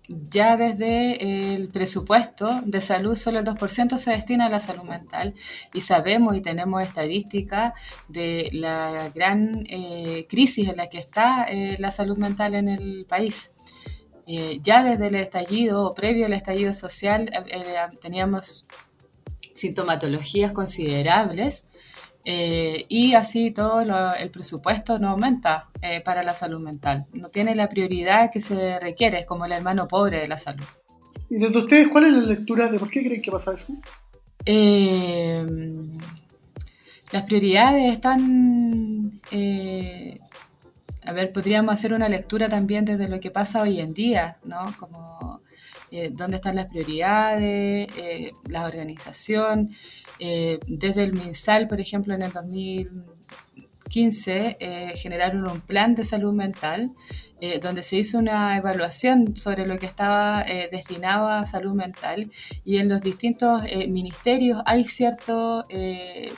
ya 0.08 0.56
desde 0.56 1.54
el 1.54 1.68
presupuesto 1.70 2.60
de 2.64 2.80
salud 2.80 3.14
solo 3.14 3.38
el 3.38 3.46
2% 3.46 3.96
se 3.96 4.10
destina 4.10 4.46
a 4.46 4.50
la 4.50 4.60
salud 4.60 4.84
mental 4.84 5.34
y 5.72 5.80
sabemos 5.80 6.36
y 6.36 6.42
tenemos 6.42 6.82
estadísticas 6.82 7.72
de 8.08 8.50
la 8.52 9.10
gran 9.14 9.64
eh, 9.68 10.26
crisis 10.28 10.68
en 10.68 10.76
la 10.76 10.88
que 10.88 10.98
está 10.98 11.46
eh, 11.48 11.76
la 11.78 11.90
salud 11.90 12.18
mental 12.18 12.54
en 12.54 12.68
el 12.68 13.06
país. 13.08 13.52
Eh, 14.26 14.58
ya 14.62 14.82
desde 14.82 15.08
el 15.08 15.14
estallido 15.16 15.84
o 15.84 15.94
previo 15.94 16.26
al 16.26 16.32
estallido 16.32 16.72
social 16.72 17.30
teníamos 18.00 18.66
sintomatologías 19.54 20.52
considerables 20.52 21.66
eh, 22.26 22.86
y 22.88 23.12
así 23.12 23.50
todo 23.50 23.82
el 24.14 24.30
presupuesto 24.30 24.98
no 24.98 25.10
aumenta 25.10 25.68
eh, 25.82 26.00
para 26.00 26.22
la 26.22 26.32
salud 26.32 26.60
mental. 26.60 27.06
No 27.12 27.28
tiene 27.28 27.54
la 27.54 27.68
prioridad 27.68 28.30
que 28.32 28.40
se 28.40 28.80
requiere, 28.80 29.20
es 29.20 29.26
como 29.26 29.44
el 29.44 29.52
hermano 29.52 29.86
pobre 29.86 30.20
de 30.20 30.28
la 30.28 30.38
salud. 30.38 30.64
¿Y 31.28 31.38
desde 31.38 31.58
ustedes 31.58 31.88
cuál 31.88 32.06
es 32.06 32.12
la 32.12 32.22
lectura 32.22 32.70
de 32.70 32.78
por 32.78 32.90
qué 32.90 33.04
creen 33.04 33.20
que 33.20 33.30
pasa 33.30 33.52
eso? 33.52 33.74
Eh, 34.46 35.44
las 37.12 37.22
prioridades 37.24 37.92
están... 37.92 39.20
a 41.04 41.12
ver, 41.12 41.30
podríamos 41.30 41.74
hacer 41.74 41.92
una 41.92 42.08
lectura 42.08 42.48
también 42.48 42.86
desde 42.86 43.08
lo 43.08 43.20
que 43.20 43.30
pasa 43.30 43.60
hoy 43.60 43.80
en 43.80 43.92
día, 43.92 44.38
¿no? 44.44 44.74
Como 44.78 45.42
dónde 46.12 46.36
están 46.38 46.56
las 46.56 46.66
prioridades, 46.66 47.86
la 48.48 48.64
organización. 48.64 49.70
Eh, 50.18 50.58
desde 50.66 51.04
el 51.04 51.12
MinSal, 51.12 51.68
por 51.68 51.80
ejemplo, 51.80 52.14
en 52.14 52.22
el 52.22 52.32
2015, 52.32 54.56
eh, 54.60 54.92
generaron 54.96 55.48
un 55.50 55.60
plan 55.60 55.94
de 55.94 56.04
salud 56.04 56.32
mental 56.32 56.92
eh, 57.40 57.60
donde 57.60 57.82
se 57.82 57.96
hizo 57.96 58.18
una 58.18 58.56
evaluación 58.56 59.36
sobre 59.36 59.66
lo 59.66 59.78
que 59.78 59.86
estaba 59.86 60.44
destinado 60.70 61.28
a 61.28 61.44
salud 61.44 61.74
mental. 61.74 62.30
Y 62.64 62.78
en 62.78 62.88
los 62.88 63.02
distintos 63.02 63.62
ministerios 63.88 64.62
hay 64.64 64.86
cierto 64.86 65.66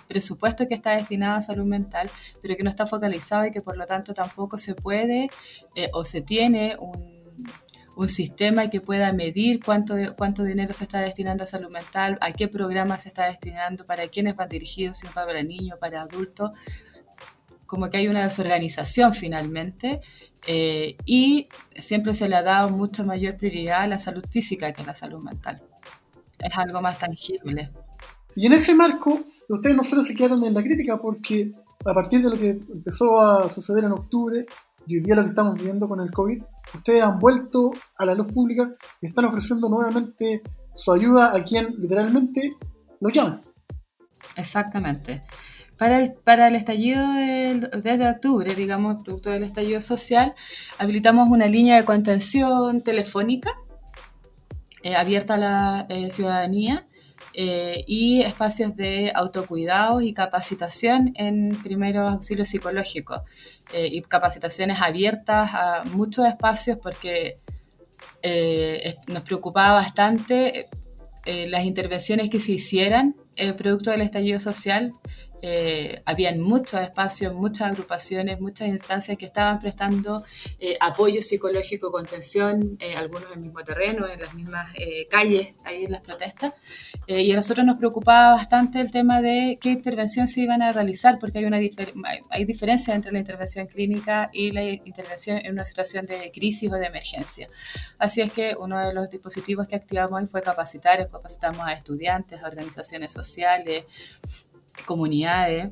presupuesto 0.08 0.66
que 0.66 0.74
está 0.74 0.96
destinado 0.96 1.36
a 1.36 1.42
salud 1.42 1.66
mental, 1.66 2.10
pero 2.42 2.56
que 2.56 2.64
no 2.64 2.70
está 2.70 2.86
focalizado 2.86 3.46
y 3.46 3.52
que 3.52 3.60
por 3.60 3.76
lo 3.76 3.86
tanto 3.86 4.14
tampoco 4.14 4.58
se 4.58 4.74
puede 4.74 5.30
o 5.92 6.04
se 6.04 6.22
tiene 6.22 6.76
un 6.80 7.16
un 7.96 8.10
sistema 8.10 8.68
que 8.68 8.82
pueda 8.82 9.12
medir 9.14 9.64
cuánto, 9.64 9.94
cuánto 10.16 10.44
dinero 10.44 10.74
se 10.74 10.84
está 10.84 11.00
destinando 11.00 11.44
a 11.44 11.46
salud 11.46 11.70
mental, 11.70 12.18
a 12.20 12.30
qué 12.32 12.46
programas 12.46 13.02
se 13.02 13.08
está 13.08 13.26
destinando, 13.26 13.86
para 13.86 14.06
quiénes 14.08 14.36
van 14.36 14.50
dirigidos, 14.50 14.98
si 14.98 15.06
es 15.06 15.12
para 15.14 15.42
niños, 15.42 15.78
para 15.80 16.02
adultos, 16.02 16.50
como 17.64 17.88
que 17.88 17.96
hay 17.96 18.08
una 18.08 18.22
desorganización 18.22 19.14
finalmente 19.14 20.02
eh, 20.46 20.96
y 21.06 21.48
siempre 21.74 22.12
se 22.12 22.28
le 22.28 22.36
ha 22.36 22.42
dado 22.42 22.68
mucha 22.68 23.02
mayor 23.02 23.36
prioridad 23.36 23.80
a 23.80 23.86
la 23.86 23.98
salud 23.98 24.24
física 24.28 24.72
que 24.72 24.82
a 24.82 24.86
la 24.86 24.94
salud 24.94 25.20
mental. 25.20 25.62
Es 26.38 26.56
algo 26.58 26.82
más 26.82 26.98
tangible. 26.98 27.70
Y 28.34 28.46
en 28.46 28.52
ese 28.52 28.74
marco, 28.74 29.24
ustedes 29.48 29.74
no 29.74 29.82
solo 29.82 30.04
se 30.04 30.14
quedaron 30.14 30.44
en 30.44 30.52
la 30.52 30.62
crítica 30.62 30.98
porque 30.98 31.50
a 31.82 31.94
partir 31.94 32.22
de 32.22 32.28
lo 32.28 32.38
que 32.38 32.50
empezó 32.50 33.18
a 33.20 33.50
suceder 33.50 33.84
en 33.84 33.92
octubre, 33.92 34.44
y 34.86 34.96
hoy 34.96 35.02
día 35.02 35.16
lo 35.16 35.22
que 35.22 35.30
estamos 35.30 35.54
viendo 35.60 35.88
con 35.88 36.00
el 36.00 36.10
COVID, 36.10 36.42
ustedes 36.74 37.02
han 37.02 37.18
vuelto 37.18 37.72
a 37.96 38.04
la 38.04 38.14
luz 38.14 38.32
pública 38.32 38.70
y 39.00 39.08
están 39.08 39.24
ofreciendo 39.24 39.68
nuevamente 39.68 40.42
su 40.74 40.92
ayuda 40.92 41.34
a 41.34 41.42
quien 41.42 41.74
literalmente 41.78 42.56
lo 43.00 43.08
llama. 43.10 43.42
Exactamente. 44.36 45.22
Para 45.76 45.98
el, 45.98 46.14
para 46.14 46.48
el 46.48 46.54
estallido 46.54 47.02
desde 47.12 48.08
octubre, 48.08 48.54
digamos, 48.54 49.02
producto 49.04 49.30
del 49.30 49.42
estallido 49.42 49.80
social, 49.80 50.34
habilitamos 50.78 51.28
una 51.28 51.46
línea 51.46 51.76
de 51.76 51.84
contención 51.84 52.82
telefónica 52.82 53.52
eh, 54.82 54.94
abierta 54.94 55.34
a 55.34 55.38
la 55.38 55.86
eh, 55.90 56.10
ciudadanía 56.10 56.86
eh, 57.34 57.84
y 57.86 58.22
espacios 58.22 58.76
de 58.76 59.12
autocuidado 59.14 60.00
y 60.00 60.14
capacitación 60.14 61.12
en 61.16 61.54
primeros 61.62 62.10
auxilios 62.10 62.48
psicológicos 62.48 63.20
eh, 63.72 63.88
y 63.90 64.02
capacitaciones 64.02 64.80
abiertas 64.80 65.50
a 65.54 65.84
muchos 65.84 66.26
espacios 66.26 66.78
porque 66.82 67.38
eh, 68.22 68.96
nos 69.08 69.22
preocupaba 69.22 69.74
bastante 69.74 70.68
las 71.48 71.64
intervenciones 71.64 72.30
que 72.30 72.38
se 72.38 72.52
hicieran 72.52 73.16
producto 73.56 73.90
del 73.90 74.02
estallido 74.02 74.38
social 74.38 74.94
eh, 75.48 76.02
habían 76.04 76.40
muchos 76.40 76.80
espacios, 76.80 77.32
muchas 77.32 77.70
agrupaciones, 77.70 78.40
muchas 78.40 78.66
instancias 78.66 79.16
que 79.16 79.26
estaban 79.26 79.60
prestando 79.60 80.24
eh, 80.58 80.76
apoyo 80.80 81.22
psicológico, 81.22 81.92
contención, 81.92 82.76
eh, 82.80 82.96
algunos 82.96 83.30
en 83.30 83.38
el 83.38 83.44
mismo 83.44 83.62
terreno, 83.62 84.08
en 84.08 84.20
las 84.20 84.34
mismas 84.34 84.68
eh, 84.74 85.06
calles, 85.08 85.54
ahí 85.64 85.84
en 85.84 85.92
las 85.92 86.00
protestas. 86.00 86.52
y 87.06 87.30
a 87.30 87.36
nosotros 87.36 87.64
nos 87.64 87.78
preocupaba 87.78 88.34
bastante 88.34 88.80
el 88.80 88.90
tema 88.90 89.22
de 89.22 89.56
qué 89.60 89.68
intervención 89.70 90.26
se 90.26 90.40
iban 90.40 90.62
a 90.62 90.72
realizar, 90.72 91.20
porque 91.20 91.38
hay, 91.38 91.44
una 91.44 91.58
hay 92.30 92.44
diferencia 92.44 92.92
entre 92.96 93.12
la 93.12 93.20
intervención 93.20 93.68
clínica 93.68 94.28
y 94.32 94.50
la 94.50 94.64
intervención 94.64 95.38
en 95.38 95.52
una 95.52 95.64
situación 95.64 96.06
de 96.06 96.32
crisis 96.32 96.72
o 96.72 96.74
de 96.74 96.86
emergencia. 96.86 97.48
Así 97.98 98.20
es 98.20 98.32
que 98.32 98.56
uno 98.58 98.84
de 98.84 98.92
los 98.92 99.08
dispositivos 99.10 99.68
que 99.68 99.76
activamos 99.76 100.20
hoy 100.20 100.26
fue 100.26 100.42
capacitar, 100.42 101.08
capacitamos 101.08 101.64
a 101.64 101.72
estudiantes, 101.72 102.42
a 102.42 102.48
organizaciones 102.48 103.12
sociales, 103.12 103.84
comunidades, 104.84 105.70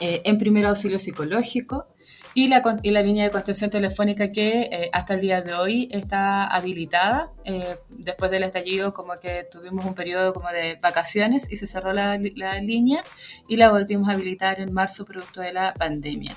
eh, 0.00 0.22
en 0.24 0.38
primer 0.38 0.66
auxilio 0.66 0.98
psicológico 0.98 1.86
y 2.34 2.48
la, 2.48 2.62
y 2.82 2.90
la 2.90 3.02
línea 3.02 3.24
de 3.24 3.30
contención 3.30 3.70
telefónica 3.70 4.30
que 4.30 4.62
eh, 4.62 4.90
hasta 4.92 5.14
el 5.14 5.20
día 5.20 5.42
de 5.42 5.54
hoy 5.54 5.88
está 5.90 6.46
habilitada. 6.46 7.30
Eh, 7.44 7.76
después 7.88 8.30
del 8.30 8.44
estallido 8.44 8.92
como 8.92 9.18
que 9.20 9.46
tuvimos 9.50 9.84
un 9.84 9.94
periodo 9.94 10.32
como 10.32 10.48
de 10.50 10.78
vacaciones 10.80 11.50
y 11.50 11.56
se 11.56 11.66
cerró 11.66 11.92
la, 11.92 12.18
la 12.36 12.60
línea 12.60 13.04
y 13.48 13.56
la 13.56 13.70
volvimos 13.70 14.08
a 14.08 14.12
habilitar 14.12 14.60
en 14.60 14.72
marzo 14.72 15.04
producto 15.04 15.40
de 15.40 15.52
la 15.52 15.74
pandemia. 15.74 16.36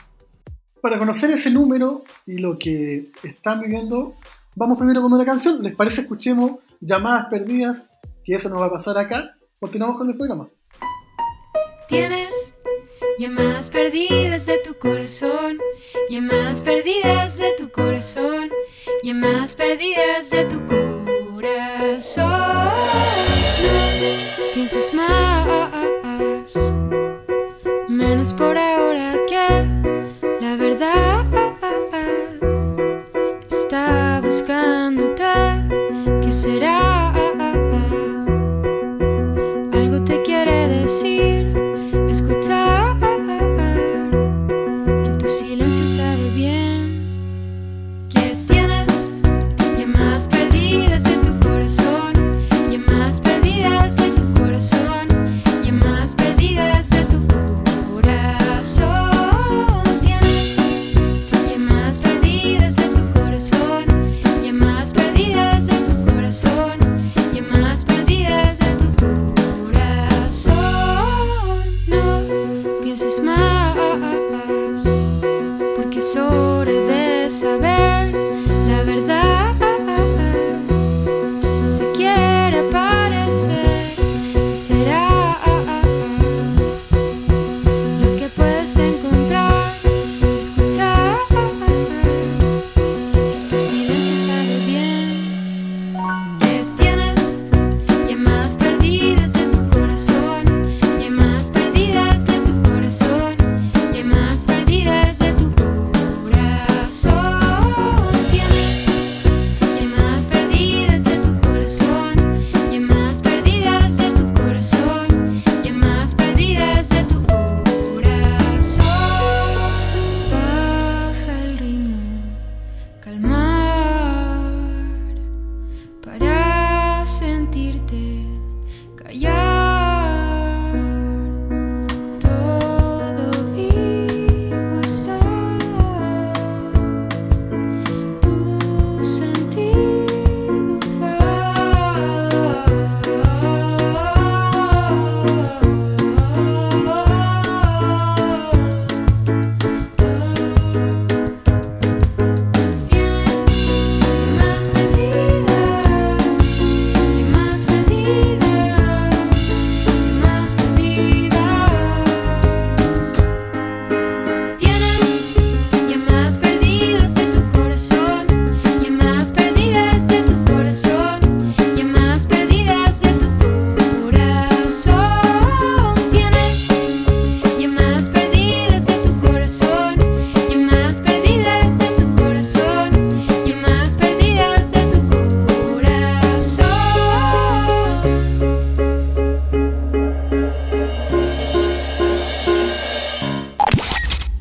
Para 0.82 0.98
conocer 0.98 1.30
ese 1.32 1.50
número 1.50 2.04
y 2.26 2.40
lo 2.40 2.58
que 2.58 3.06
están 3.24 3.62
viviendo, 3.62 4.14
vamos 4.56 4.78
primero 4.78 5.02
con 5.02 5.14
una 5.14 5.24
canción. 5.24 5.64
¿Les 5.64 5.76
parece? 5.76 6.02
Escuchemos 6.02 6.60
Llamadas 6.82 7.28
Perdidas, 7.30 7.88
que 8.26 8.34
eso 8.34 8.50
nos 8.50 8.60
va 8.60 8.66
a 8.66 8.72
pasar 8.72 8.98
acá. 8.98 9.38
Continuamos 9.60 9.98
con 9.98 10.10
el 10.10 10.18
programa. 10.18 10.50
Tienes. 11.88 12.56
Llamadas 13.20 13.70
perdidas 13.70 14.48
de 14.48 14.58
tu 14.58 14.74
corazón, 14.80 15.60
llamadas 16.10 16.62
perdidas 16.64 17.38
de 17.38 17.54
tu 17.54 17.70
corazón, 17.70 18.50
llamadas 19.04 19.56
perdidas 19.56 20.32
de 20.32 20.46
tu 20.46 20.66
corazón. 20.66 22.26
No 24.56 24.64
más, 24.94 26.54
menos 27.88 28.34
por 28.34 28.58
ahora 28.58 28.63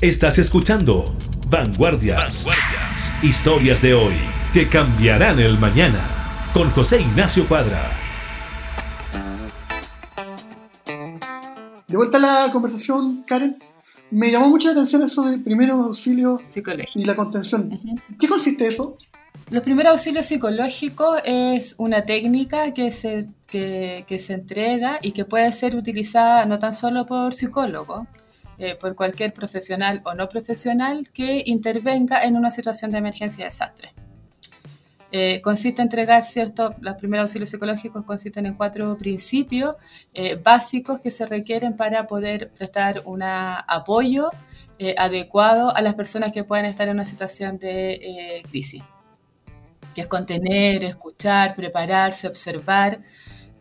Estás 0.02 0.36
escuchando 0.38 1.14
Vanguardias. 1.48 2.44
Historias 3.22 3.80
de 3.80 3.94
hoy 3.94 4.16
que 4.52 4.68
cambiarán 4.68 5.38
el 5.38 5.56
mañana. 5.60 6.50
Con 6.52 6.70
José 6.70 7.02
Ignacio 7.02 7.46
Cuadra. 7.46 7.88
De 11.86 11.96
vuelta 11.96 12.16
a 12.16 12.20
la 12.20 12.52
conversación, 12.52 13.22
Karen, 13.22 13.62
me 14.10 14.32
llamó 14.32 14.48
mucho 14.48 14.66
la 14.66 14.72
atención 14.72 15.04
eso 15.04 15.22
del 15.22 15.40
primeros 15.40 15.78
auxilios 15.78 16.40
Psicológico. 16.46 16.98
y 16.98 17.04
la 17.04 17.14
contención. 17.14 17.70
¿Qué 18.18 18.26
consiste 18.26 18.66
eso? 18.66 18.98
Los 19.50 19.62
primeros 19.62 19.92
auxilios 19.92 20.26
psicológicos 20.26 21.20
es 21.24 21.76
una 21.78 22.02
técnica 22.02 22.74
que 22.74 22.90
se, 22.90 23.28
que, 23.46 24.04
que 24.08 24.18
se 24.18 24.34
entrega 24.34 24.98
y 25.00 25.12
que 25.12 25.24
puede 25.24 25.52
ser 25.52 25.76
utilizada 25.76 26.44
no 26.44 26.58
tan 26.58 26.74
solo 26.74 27.06
por 27.06 27.34
psicólogos, 27.34 28.08
eh, 28.58 28.76
por 28.80 28.94
cualquier 28.94 29.32
profesional 29.32 30.02
o 30.04 30.14
no 30.14 30.28
profesional 30.28 31.10
que 31.12 31.42
intervenga 31.46 32.24
en 32.24 32.36
una 32.36 32.50
situación 32.50 32.90
de 32.90 32.98
emergencia 32.98 33.42
y 33.42 33.44
desastre. 33.44 33.92
Eh, 35.14 35.42
consiste 35.42 35.82
en 35.82 35.86
entregar, 35.86 36.24
¿cierto? 36.24 36.74
Los 36.80 36.94
primeros 36.96 37.24
auxilios 37.24 37.50
psicológicos 37.50 38.02
consisten 38.04 38.46
en 38.46 38.54
cuatro 38.54 38.96
principios 38.96 39.76
eh, 40.14 40.36
básicos 40.42 41.00
que 41.00 41.10
se 41.10 41.26
requieren 41.26 41.76
para 41.76 42.06
poder 42.06 42.50
prestar 42.50 43.02
un 43.04 43.22
apoyo 43.22 44.30
eh, 44.78 44.94
adecuado 44.96 45.74
a 45.76 45.82
las 45.82 45.94
personas 45.94 46.32
que 46.32 46.44
puedan 46.44 46.64
estar 46.64 46.88
en 46.88 46.94
una 46.94 47.04
situación 47.04 47.58
de 47.58 47.92
eh, 47.92 48.42
crisis 48.48 48.82
que 49.94 50.00
es 50.00 50.06
contener, 50.06 50.82
escuchar, 50.84 51.54
prepararse, 51.54 52.26
observar, 52.26 53.00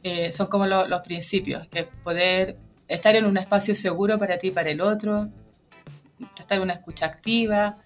eh, 0.02 0.32
son 0.32 0.48
como 0.48 0.66
lo- 0.66 0.88
los 0.88 1.02
principios, 1.02 1.68
que 1.68 1.84
poder 1.84 2.56
estar 2.94 3.16
en 3.16 3.26
un 3.26 3.38
espacio 3.38 3.74
seguro 3.74 4.20
para 4.20 4.38
ti 4.38 4.48
y 4.48 4.52
para 4.52 4.70
el 4.70 4.82
otro, 4.82 5.30
prestar 6.36 6.62
una 6.62 6.74
escucha 6.74 7.06
activa, 7.06 7.78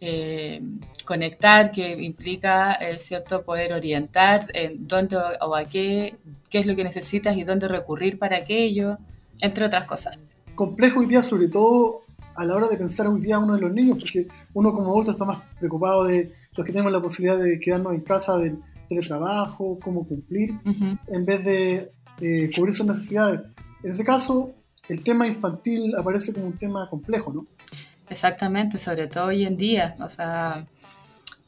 eh, 0.00 0.60
conectar, 1.04 1.70
que 1.70 2.02
implica 2.02 2.72
eh, 2.74 2.98
cierto 2.98 3.44
poder 3.44 3.72
orientar 3.72 4.46
en 4.52 4.86
dónde 4.88 5.16
o, 5.40 5.54
a 5.54 5.64
qué, 5.64 6.16
qué 6.50 6.58
es 6.58 6.66
lo 6.66 6.74
que 6.74 6.82
necesitas 6.82 7.36
y 7.36 7.44
dónde 7.44 7.68
recurrir 7.68 8.18
para 8.18 8.36
aquello, 8.36 8.98
entre 9.40 9.64
otras 9.64 9.84
cosas. 9.84 10.36
Complejo 10.56 11.00
hoy 11.00 11.06
día, 11.06 11.22
sobre 11.22 11.48
todo 11.48 12.02
a 12.34 12.44
la 12.44 12.56
hora 12.56 12.68
de 12.68 12.76
pensar 12.76 13.06
hoy 13.06 13.20
día 13.20 13.38
uno 13.38 13.54
de 13.54 13.60
los 13.60 13.72
niños, 13.72 13.98
porque 13.98 14.26
uno 14.54 14.72
como 14.72 14.90
adulto 14.90 15.12
está 15.12 15.24
más 15.24 15.42
preocupado 15.58 16.04
de 16.04 16.32
los 16.56 16.66
que 16.66 16.72
tenemos 16.72 16.92
la 16.92 17.00
posibilidad 17.00 17.38
de 17.38 17.60
quedarnos 17.60 17.94
en 17.94 18.00
casa 18.00 18.36
del 18.36 18.58
teletrabajo, 18.88 19.78
cómo 19.82 20.06
cumplir, 20.06 20.54
Ujú. 20.64 20.98
en 21.06 21.24
vez 21.24 21.44
de 21.44 21.92
eh, 22.20 22.50
cubrir 22.54 22.74
sus 22.74 22.86
necesidades. 22.86 23.40
En 23.82 23.90
ese 23.90 24.04
caso, 24.04 24.52
el 24.88 25.02
tema 25.02 25.26
infantil 25.26 25.94
aparece 25.96 26.32
como 26.32 26.46
un 26.46 26.58
tema 26.58 26.88
complejo, 26.88 27.32
¿no? 27.32 27.46
Exactamente, 28.08 28.78
sobre 28.78 29.08
todo 29.08 29.26
hoy 29.26 29.44
en 29.44 29.56
día. 29.56 29.96
O 30.00 30.08
sea, 30.08 30.66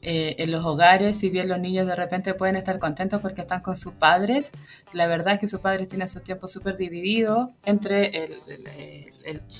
eh, 0.07 0.35
en 0.43 0.51
los 0.51 0.63
hogares, 0.63 1.17
si 1.17 1.31
bien 1.31 1.47
los 1.47 1.57
niños 1.57 1.87
de 1.87 1.95
repente 1.95 2.35
pueden 2.35 2.55
estar 2.57 2.77
contentos 2.77 3.21
porque 3.21 3.41
están 3.41 3.61
con 3.61 3.75
sus 3.75 3.93
padres, 3.93 4.51
la 4.93 5.07
verdad 5.07 5.33
es 5.33 5.39
que 5.39 5.47
sus 5.47 5.61
padres 5.61 5.87
tienen 5.87 6.07
sus 6.07 6.23
tiempos 6.23 6.51
súper 6.51 6.77
divididos 6.77 7.49
entre 7.65 8.29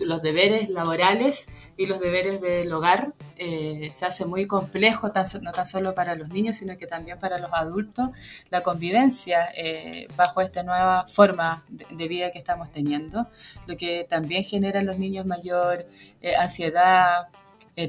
los 0.02 0.22
deberes 0.22 0.70
laborales 0.70 1.48
y 1.78 1.88
los 1.88 2.00
deberes 2.00 2.42
del 2.42 2.72
hogar. 2.72 3.16
Eh, 3.38 3.90
se 3.92 4.06
hace 4.06 4.26
muy 4.26 4.46
complejo, 4.46 5.12
tan 5.12 5.26
no 5.42 5.52
tan 5.52 5.66
solo 5.66 5.96
para 5.96 6.14
los 6.14 6.30
niños, 6.30 6.58
sino 6.58 6.78
que 6.78 6.86
también 6.86 7.20
para 7.20 7.40
los 7.40 7.52
adultos, 7.52 8.10
la 8.52 8.62
convivencia 8.62 9.50
eh, 9.58 10.08
bajo 10.16 10.42
esta 10.42 10.62
nueva 10.62 11.08
forma 11.08 11.66
de, 11.70 12.08
vida 12.08 12.30
que 12.30 12.38
estamos 12.38 12.72
teniendo, 12.72 13.28
lo 13.66 13.78
que 13.78 14.06
también 14.08 14.44
genera 14.44 14.80
en 14.80 14.86
los 14.86 15.00
niños 15.00 15.26
mayor 15.26 15.88
ansiedad, 16.38 17.30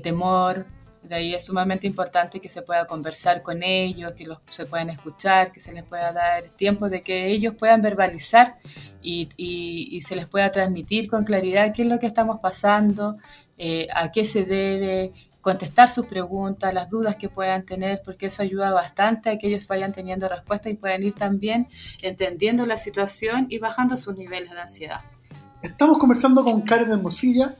temor. 0.03 0.65
De 1.09 1.15
ahí 1.15 1.35
es 1.35 1.45
sumamente 1.47 1.87
importante 1.87 2.41
que 2.41 2.49
se 2.49 2.63
pueda 2.63 2.87
conversar 2.87 3.43
con 3.43 3.63
ellos, 3.63 4.13
que 4.13 4.27
los, 4.27 4.39
se 4.49 4.67
puedan 4.67 4.91
escuchar, 4.91 5.53
que 5.53 5.61
se 5.61 5.73
les 5.73 5.85
pueda 5.85 6.13
dar 6.13 6.45
tiempo 6.57 6.89
de 6.89 7.01
que 7.03 7.29
ellos 7.29 7.55
puedan 7.57 7.81
verbalizar 7.81 8.59
y, 9.03 9.29
y- 9.37 10.01
se 10.03 10.17
les 10.17 10.27
pueda 10.27 10.51
transmitir 10.51 11.09
con 11.09 11.25
claridad 11.25 11.73
qué 11.75 11.83
es 11.83 11.89
lo 11.89 11.99
que 12.01 12.07
estamos 12.07 12.39
pasando, 12.41 13.17
eh, 13.57 13.87
a 13.95 14.11
qué 14.11 14.25
se 14.25 14.45
debe, 14.45 15.13
contestar 15.41 15.89
sus 15.89 16.07
preguntas, 16.07 16.75
las 16.75 16.91
dudas 16.91 17.15
que 17.15 17.29
puedan 17.29 17.65
tener, 17.65 18.03
porque 18.05 18.27
eso 18.27 18.43
ayuda 18.43 18.73
bastante 18.73 19.31
a 19.31 19.39
que 19.39 19.47
ellos 19.47 19.69
vayan 19.69 19.93
teniendo 19.93 20.29
respuestas 20.29 20.73
y 20.73 20.77
puedan 20.77 21.05
ir 21.05 21.15
también 21.15 21.69
entendiendo 22.03 22.67
la 22.67 22.77
situación 22.77 23.47
y 23.49 23.59
bajando 23.61 23.97
sus 23.97 24.17
niveles 24.17 24.51
de 24.51 24.61
ansiedad. 24.61 25.01
Estamos 25.63 25.99
conversando 25.99 26.43
con 26.43 26.63
Karen 26.63 26.91
Hermosilla, 26.91 27.57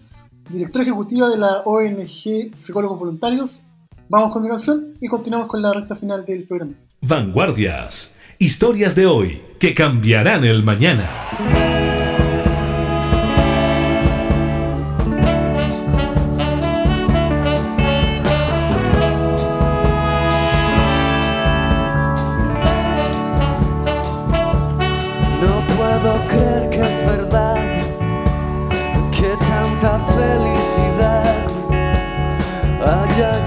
directora 0.49 0.85
ejecutiva 0.85 1.29
de 1.29 1.39
la 1.39 1.63
ONG 1.65 2.55
Psicólogos 2.59 2.99
Voluntarios. 2.99 3.61
Vamos 4.09 4.33
con 4.33 4.47
canción 4.47 4.95
y 5.01 5.09
continuamos 5.09 5.49
con 5.49 5.63
la 5.63 5.73
recta 5.73 5.97
final 5.97 6.25
del 6.25 6.45
programa. 6.45 6.75
Vanguardias. 7.01 8.21
Historias 8.39 8.95
de 8.95 9.07
hoy 9.07 9.41
que 9.59 9.75
cambiarán 9.75 10.45
el 10.45 10.63
mañana. 10.63 11.09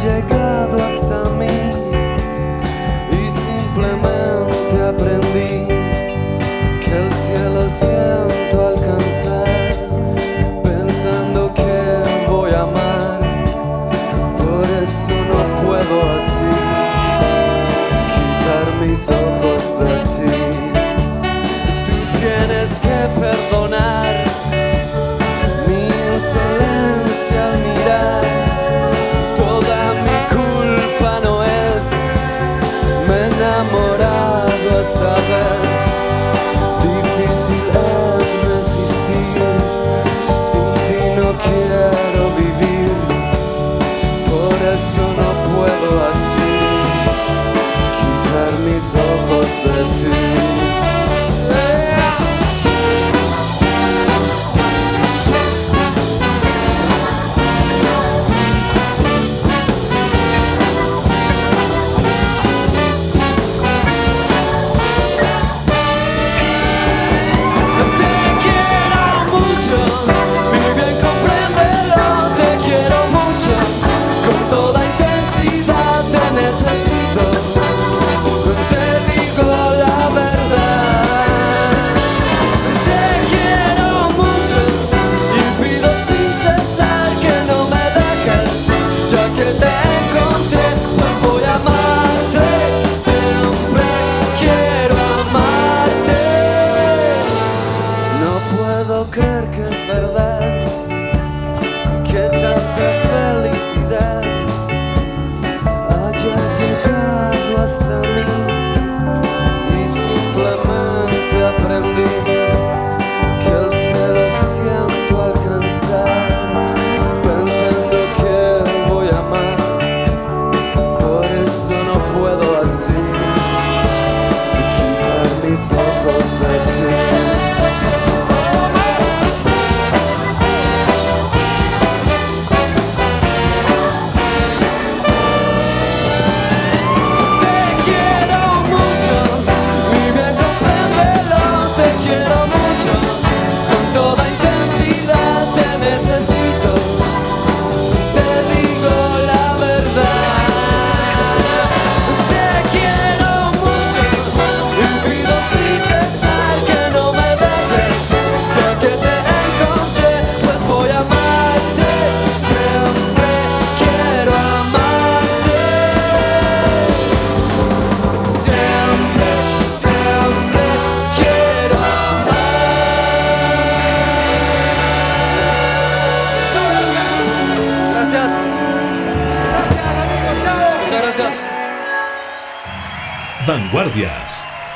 Jacob. 0.01 0.38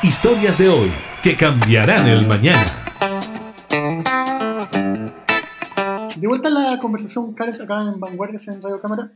Historias 0.02 0.58
de 0.58 0.68
hoy 0.68 0.92
que 1.22 1.36
cambiarán 1.36 2.06
el 2.08 2.26
mañana. 2.26 2.64
De 6.16 6.28
vuelta 6.28 6.48
a 6.48 6.52
la 6.52 6.78
conversación, 6.78 7.34
Karen, 7.34 7.60
acá 7.60 7.82
en 7.82 7.98
Vanguardias 8.00 8.46
en 8.48 8.62
Radio 8.62 8.80
Cámara. 8.80 9.10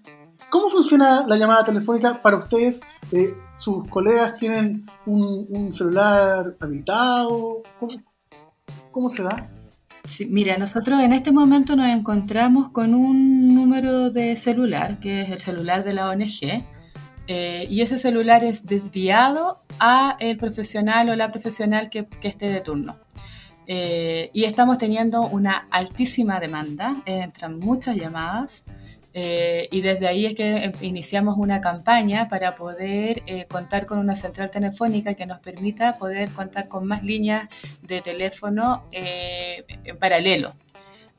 ¿Cómo 0.51 0.71
funciona 0.71 1.27
la 1.27 1.37
llamada 1.37 1.65
telefónica 1.65 2.21
para 2.23 2.39
ustedes? 2.39 2.81
Eh, 3.13 3.35
¿Sus 3.57 3.87
colegas 3.89 4.37
tienen 4.39 4.87
un, 5.07 5.47
un 5.51 5.75
celular 5.75 6.57
habilitado? 6.61 7.63
¿Cómo, 7.79 7.93
cómo 8.91 9.11
se 9.11 9.23
da? 9.23 9.51
Sí, 10.05 10.27
mira, 10.31 10.57
nosotros 10.57 11.01
en 11.01 11.13
este 11.13 11.33
momento 11.33 11.77
nos 11.77 11.89
encontramos 11.89 12.71
con 12.71 12.95
un 12.95 13.55
número 13.55 14.11
de 14.11 14.37
celular, 14.37 15.01
que 15.01 15.23
es 15.23 15.29
el 15.29 15.41
celular 15.41 15.85
de 15.85 15.93
la 15.93 16.09
ONG, 16.09 16.65
eh, 17.29 17.67
y 17.71 17.83
ese 17.83 17.99
celular 17.99 18.43
es 18.43 18.67
desviado 18.67 19.61
a 19.79 20.17
el 20.19 20.37
profesional 20.37 21.09
o 21.11 21.15
la 21.15 21.31
profesional 21.31 21.91
que, 21.91 22.07
que 22.07 22.29
esté 22.29 22.49
de 22.49 22.61
turno. 22.61 22.97
Eh, 23.67 24.31
y 24.33 24.45
estamos 24.45 24.79
teniendo 24.79 25.21
una 25.23 25.69
altísima 25.71 26.41
demanda, 26.41 26.97
eh, 27.05 27.21
entran 27.23 27.59
muchas 27.59 27.97
llamadas, 27.97 28.65
eh, 29.15 29.69
y 29.71 29.81
desde 29.81 30.07
ahí 30.07 30.27
es 30.27 30.35
que 30.35 30.65
em- 30.65 30.73
iniciamos 30.81 31.37
una 31.39 31.61
campaña 31.61 32.29
para 32.29 32.55
poder 32.55 33.23
eh, 33.27 33.47
contar 33.47 33.85
con 33.85 33.99
una 33.99 34.15
central 34.17 34.51
telefónica 34.51 35.15
que 35.15 35.27
nos 35.27 35.41
permita 35.41 35.99
poder 35.99 36.31
contar 36.31 36.69
con 36.69 36.87
más 36.87 37.03
líneas 37.03 37.49
de 37.83 38.01
teléfono 38.01 38.85
eh, 38.93 39.65
en 39.85 39.99
paralelo, 39.99 40.55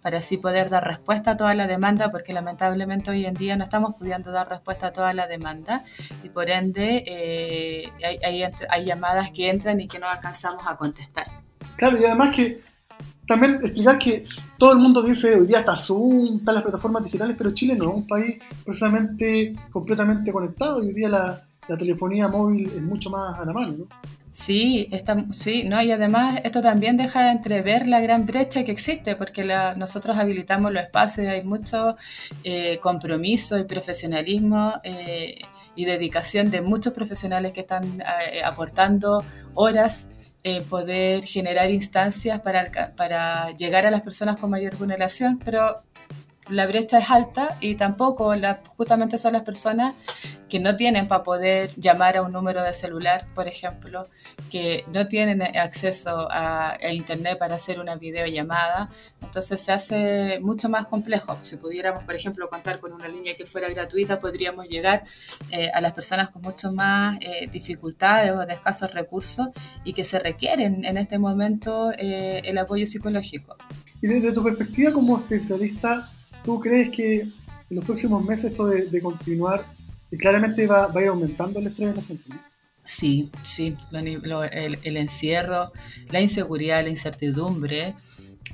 para 0.02 0.20
así 0.20 0.38
poder 0.38 0.70
dar 0.70 0.88
respuesta 0.88 1.32
a 1.32 1.38
toda 1.38 1.54
la 1.54 1.68
demanda, 1.68 2.12
porque 2.12 2.34
lamentablemente 2.34 3.12
hoy 3.12 3.26
en 3.26 3.34
día 3.34 3.58
no 3.58 3.64
estamos 3.64 3.96
pudiendo 3.96 4.32
dar 4.32 4.48
respuesta 4.48 4.88
a 4.88 4.94
toda 4.94 5.14
la 5.14 5.28
demanda 5.28 5.84
y 6.24 6.30
por 6.30 6.50
ende 6.50 7.04
eh, 7.06 7.90
hay, 8.24 8.86
llamadas 8.86 9.32
que 9.32 9.50
entran 9.50 9.82
y 9.82 9.88
que 9.88 10.00
no 10.00 10.08
alcanzamos 10.08 10.68
a 10.68 10.78
contestar. 10.78 11.28
Claro, 11.76 12.00
y 12.00 12.06
además 12.06 12.36
que 12.36 12.62
también 13.26 13.60
explicar 13.62 14.00
que 14.00 14.26
todo 14.58 14.72
el 14.72 14.80
mundo 14.80 15.04
dice 15.04 15.36
hoy 15.36 15.48
día 15.48 15.60
está 15.60 15.78
Zoom, 15.78 16.38
están 16.38 16.56
las 16.56 16.64
plataformas 16.64 17.04
digitales, 17.04 17.36
pero 17.38 17.52
Chile 17.52 17.76
no 17.76 17.90
es 17.90 17.96
un 17.98 18.08
país 18.08 18.40
precisamente 18.64 19.54
completamente 19.72 20.32
conectado 20.32 20.84
y 20.84 20.88
hoy 20.88 20.94
día 20.94 21.10
la, 21.10 21.46
telefonía 21.78 22.28
móvil 22.28 22.66
es 22.66 22.82
mucho 22.82 23.12
más 23.12 23.40
a 23.40 23.46
la 23.46 23.54
mano, 23.54 23.74
¿no? 23.78 23.86
Sí, 24.32 24.88
está, 24.92 25.26
sí, 25.32 25.64
¿no? 25.64 25.82
y 25.82 25.92
además 25.92 26.40
esto 26.44 26.62
también 26.62 26.98
deja 26.98 27.24
de 27.26 27.32
entrever 27.32 27.88
la 27.88 28.00
gran 28.00 28.26
brecha 28.28 28.64
que 28.64 28.72
existe, 28.72 29.16
porque 29.16 29.44
la- 29.44 29.74
nosotros 29.76 30.18
habilitamos 30.18 30.72
los 30.72 30.84
espacios 30.84 31.26
y 31.26 31.30
hay 31.30 31.44
mucho 31.44 31.96
eh, 32.44 32.78
compromiso 32.80 33.58
y 33.58 33.64
profesionalismo 33.64 34.74
eh, 34.84 35.40
y 35.76 35.86
dedicación 35.86 36.52
de 36.52 36.62
muchos 36.62 36.94
profesionales 36.94 37.54
que 37.54 37.62
están 37.62 38.02
eh, 38.02 38.42
aportando 38.46 39.24
horas 39.56 40.10
eh, 40.44 40.62
poder 40.62 41.24
generar 41.26 41.72
instancias 41.72 42.40
para, 42.42 42.70
para 42.96 43.52
llegar 43.58 43.86
a 43.88 43.92
las 43.92 44.02
personas 44.02 44.38
con 44.38 44.52
mayor 44.52 44.78
vulneración, 44.78 45.40
pero 45.44 45.76
la 46.50 46.66
brecha 46.68 47.00
es 47.00 47.10
alta 47.10 47.58
y 47.62 47.76
tampoco 47.76 48.36
la- 48.36 48.62
justamente 48.78 49.18
son 49.18 49.34
las 49.34 49.42
personas 49.44 49.96
que 50.50 50.60
no 50.60 50.76
tienen 50.76 51.08
para 51.08 51.24
poder 51.24 51.72
llamar 51.76 52.18
a 52.18 52.22
un 52.22 52.32
número 52.32 52.64
de 52.64 52.74
celular, 52.74 53.28
por 53.36 53.48
ejemplo, 53.48 54.06
que 54.50 54.84
no 54.92 55.08
tienen 55.08 55.42
acceso 55.42 56.28
a, 56.32 56.72
a 56.72 56.92
internet 56.92 57.38
para 57.38 57.56
hacer 57.56 57.80
una 57.80 57.96
videollamada, 57.96 58.90
entonces 59.22 59.60
se 59.60 59.72
hace 59.72 60.40
mucho 60.42 60.70
más 60.70 60.88
complejo. 60.88 61.38
Si 61.42 61.58
pudiéramos, 61.58 62.04
por 62.04 62.16
ejemplo, 62.16 62.50
contar 62.50 62.80
con 62.80 62.94
una 62.94 63.08
línea 63.08 63.36
que 63.36 63.46
fuera 63.46 63.70
gratuita, 63.70 64.20
podríamos 64.20 64.68
llegar 64.68 65.04
eh, 65.52 65.70
a 65.74 65.82
las 65.82 65.94
personas 65.94 66.30
con 66.30 66.42
mucho 66.42 66.72
más 66.72 67.18
eh, 67.22 67.48
dificultades 67.52 68.32
o 68.32 68.46
de 68.46 68.54
escasos 68.54 68.94
recursos 68.94 69.50
y 69.84 69.94
que 69.94 70.04
se 70.04 70.20
requieren 70.20 70.84
en 70.86 70.98
este 70.98 71.20
momento 71.20 71.92
eh, 71.98 72.42
el 72.44 72.58
apoyo 72.58 72.88
psicológico. 72.88 73.56
Y 74.02 74.08
desde 74.08 74.32
tu 74.32 74.44
perspectiva 74.44 74.94
como 74.94 75.18
especialista, 75.20 76.10
¿tú 76.44 76.60
crees 76.60 76.90
que 76.90 77.22
en 77.22 77.76
los 77.76 77.86
próximos 77.86 78.24
meses 78.24 78.52
esto 78.52 78.66
de, 78.66 78.86
de 78.86 79.02
continuar 79.02 79.66
eh, 80.12 80.18
claramente 80.18 80.66
va, 80.68 80.88
va 80.88 81.00
a 81.00 81.04
ir 81.04 81.10
aumentando 81.10 81.60
el 81.60 81.68
estrés 81.68 81.90
en 81.90 81.96
la 81.96 82.02
gente? 82.04 82.24
¿no? 82.30 82.40
Sí, 82.86 83.30
sí, 83.44 83.78
lo 83.92 84.02
lo- 84.02 84.44
el, 84.44 84.80
el 84.84 84.98
encierro, 84.98 85.72
la 86.10 86.22
inseguridad, 86.22 86.82
la 86.84 86.90
incertidumbre, 86.90 87.94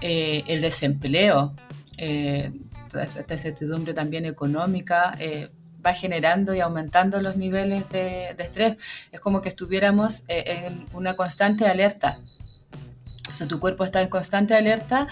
eh, 0.01 0.43
el 0.47 0.61
desempleo, 0.61 1.55
eh, 1.97 2.51
toda 2.89 3.03
esta 3.05 3.33
incertidumbre 3.33 3.93
también 3.93 4.25
económica, 4.25 5.15
eh, 5.19 5.47
va 5.85 5.93
generando 5.93 6.53
y 6.53 6.59
aumentando 6.59 7.21
los 7.21 7.37
niveles 7.37 7.87
de, 7.89 8.33
de 8.35 8.43
estrés. 8.43 8.75
Es 9.11 9.19
como 9.21 9.41
que 9.41 9.49
estuviéramos 9.49 10.23
eh, 10.27 10.65
en 10.67 10.85
una 10.93 11.15
constante 11.15 11.65
alerta 11.65 12.17
Entonces 13.35 13.47
tu 13.49 13.59
cuerpo 13.59 13.83
está 13.83 14.01
en 14.01 14.07
constante 14.07 14.53
alerta 14.53 15.07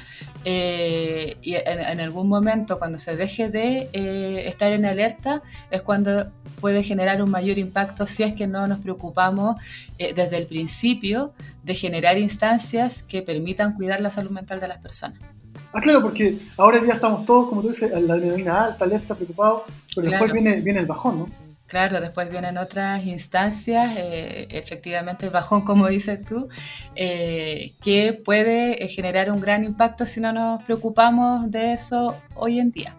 eh, 0.45 1.35
y 1.41 1.55
en, 1.55 1.79
en 1.79 1.99
algún 1.99 2.29
momento 2.29 2.79
cuando 2.79 2.97
se 2.97 3.17
deje 3.17 3.49
de 3.49 3.89
eh, 3.91 4.47
estar 4.47 4.71
en 4.71 4.85
alerta 4.85 5.41
es 5.71 5.81
cuando 5.81 6.31
puede 6.61 6.83
generar 6.83 7.21
un 7.21 7.29
mayor 7.29 7.57
impacto 7.57 8.05
si 8.05 8.23
es 8.23 8.33
que 8.33 8.47
no 8.47 8.65
nos 8.65 8.79
preocupamos 8.79 9.57
eh, 9.97 10.13
desde 10.13 10.37
el 10.37 10.45
principio 10.45 11.33
de 11.63 11.73
generar 11.73 12.17
instancias 12.17 13.03
que 13.03 13.21
permitan 13.21 13.73
cuidar 13.73 13.99
la 13.99 14.09
salud 14.09 14.31
mental 14.31 14.61
de 14.61 14.69
las 14.69 14.77
personas. 14.77 15.19
Ah, 15.73 15.81
claro, 15.81 16.01
porque 16.01 16.39
ahora 16.55 16.81
ya 16.85 16.93
estamos 16.93 17.25
todos, 17.25 17.49
como 17.49 17.61
tú 17.61 17.69
dices, 17.69 17.91
en 17.91 18.07
la 18.07 18.13
adrenalina 18.13 18.63
alta, 18.63 18.85
alerta, 18.85 19.15
preocupados, 19.15 19.63
pero 19.93 20.09
después 20.09 20.31
viene, 20.31 20.61
viene 20.61 20.79
el 20.79 20.85
bajón, 20.85 21.19
¿no? 21.19 21.42
Claro, 21.73 21.99
después 21.99 22.29
vienen 22.29 22.59
otras 22.59 23.03
instancias, 23.03 23.95
eh, 23.97 24.47
efectivamente 24.51 25.25
el 25.25 25.31
bajón, 25.31 25.65
como 25.65 25.87
dices 25.87 26.23
tú, 26.23 26.47
eh, 26.95 27.73
que 27.81 28.13
puede 28.13 28.85
eh, 28.85 28.87
generar 28.89 29.31
un 29.31 29.41
gran 29.41 29.63
impacto 29.63 30.05
si 30.05 30.21
no 30.21 30.31
nos 30.31 30.63
preocupamos 30.65 31.49
de 31.49 31.73
eso 31.73 32.15
hoy 32.35 32.59
en 32.59 32.69
día. 32.69 32.93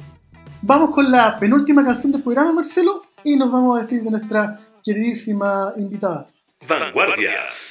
Vamos 0.62 0.90
con 0.90 1.08
la 1.08 1.36
penúltima 1.36 1.84
canción 1.84 2.10
del 2.10 2.24
programa, 2.24 2.52
Marcelo, 2.52 3.04
y 3.22 3.36
nos 3.36 3.52
vamos 3.52 3.76
a 3.76 3.82
despedir 3.82 4.02
de 4.02 4.10
nuestra 4.10 4.58
queridísima 4.82 5.72
invitada. 5.76 6.26
Vanguardias. 6.66 7.70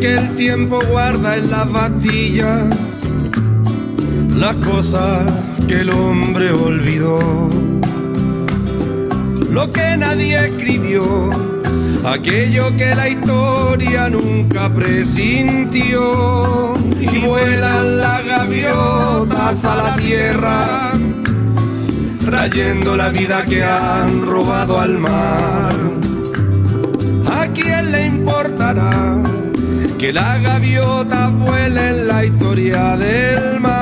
Que 0.00 0.16
el 0.16 0.36
tiempo 0.36 0.80
guarda 0.90 1.36
en 1.36 1.50
las 1.50 1.66
pastillas 1.66 2.68
las 4.36 4.56
cosas 4.64 5.20
que 5.66 5.80
el 5.80 5.90
hombre 5.90 6.52
olvidó. 6.52 7.50
Lo 9.50 9.72
que 9.72 9.96
nadie 9.96 10.46
escribió, 10.46 11.30
aquello 12.06 12.76
que 12.76 12.94
la 12.94 13.08
historia 13.08 14.08
nunca 14.08 14.72
presintió. 14.72 16.74
Y 17.00 17.18
vuelan 17.18 17.98
las 17.98 18.24
gaviotas 18.24 19.64
a 19.64 19.74
la 19.74 19.96
tierra, 19.96 20.92
trayendo 22.20 22.96
la 22.96 23.08
vida 23.08 23.44
que 23.44 23.64
han 23.64 24.24
robado 24.24 24.78
al 24.78 24.98
mar. 24.98 25.72
¿A 27.26 27.48
quién 27.48 27.90
le 27.90 28.06
importará 28.06 29.27
que 29.98 30.12
la 30.12 30.38
gaviota 30.38 31.28
vuele 31.28 31.88
en 31.88 32.06
la 32.06 32.24
historia 32.24 32.96
del 32.96 33.58
mar? 33.58 33.78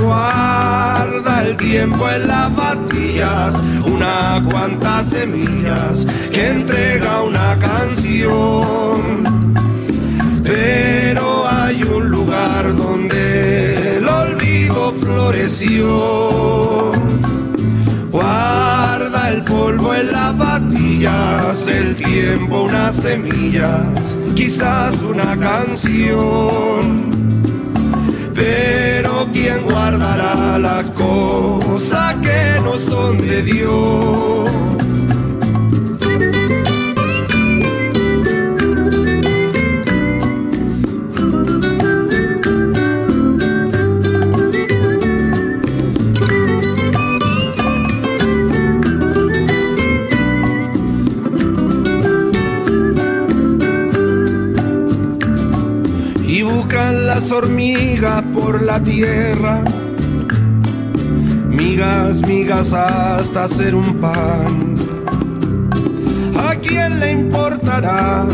Guarda 0.00 1.42
el 1.44 1.56
tiempo 1.56 2.08
en 2.08 2.28
las 2.28 2.50
pastillas, 2.50 3.56
unas 3.90 4.42
cuantas 4.42 5.08
semillas 5.08 6.06
que 6.32 6.50
entrega 6.50 7.22
una 7.22 7.58
canción. 7.58 9.24
Pero 10.44 11.48
hay 11.48 11.82
un 11.82 12.10
lugar 12.10 12.76
donde 12.76 13.96
el 13.96 14.08
olvido 14.08 14.92
floreció. 14.92 16.92
Guarda 18.12 19.30
el 19.30 19.42
polvo 19.42 19.94
en 19.94 20.12
las 20.12 20.32
el 21.04 21.94
tiempo 21.94 22.62
unas 22.62 22.94
semillas, 22.94 24.18
quizás 24.34 24.96
una 25.02 25.36
canción. 25.36 26.96
Pero 28.34 29.28
¿quién 29.30 29.64
guardará 29.64 30.58
las 30.58 30.90
cosas 30.92 32.14
que 32.22 32.60
no 32.64 32.78
son 32.78 33.18
de 33.18 33.42
Dios? 33.42 34.75
Hormigas 57.36 58.22
por 58.34 58.62
la 58.62 58.80
tierra. 58.80 59.62
Migas, 61.48 62.20
migas 62.26 62.72
hasta 62.72 63.44
hacer 63.44 63.74
un 63.74 64.00
pan. 64.00 64.76
¿A 66.38 66.54
quién 66.56 66.98
le 66.98 67.12
importará 67.12 68.26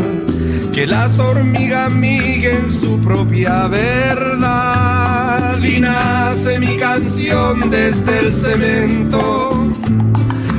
que 0.73 0.87
las 0.87 1.19
hormigas 1.19 1.93
miguen 1.95 2.71
su 2.81 3.01
propia 3.01 3.67
verdad? 3.67 5.59
Y 5.63 5.81
nace 5.81 6.61
mi 6.61 6.77
canción 6.77 7.71
desde 7.71 8.21
el 8.21 8.33
cemento, 8.33 9.53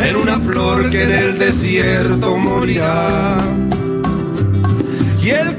en 0.03 0.15
una 0.15 0.37
flor 0.39 0.89
que 0.89 1.03
en 1.03 1.11
el 1.11 1.37
desierto 1.39 2.37
morirá 2.37 3.37
y 5.23 5.29
el 5.29 5.52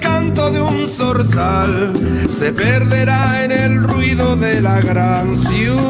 de 0.51 0.61
un 0.61 0.86
zorzal 0.86 1.92
se 2.28 2.53
perderá 2.53 3.45
en 3.45 3.53
el 3.53 3.82
ruido 3.82 4.36
de 4.36 4.61
la 4.61 4.80
gran 4.80 5.34
ciudad. 5.36 5.80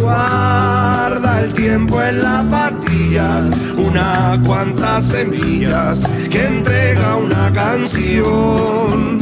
Guarda 0.00 1.42
el 1.42 1.52
tiempo 1.52 2.00
en 2.00 2.22
las 2.22 2.44
patillas, 2.44 3.50
unas 3.76 4.38
cuantas 4.46 5.04
semillas 5.04 6.04
que 6.30 6.46
entrega 6.46 7.16
una 7.16 7.52
canción. 7.52 9.18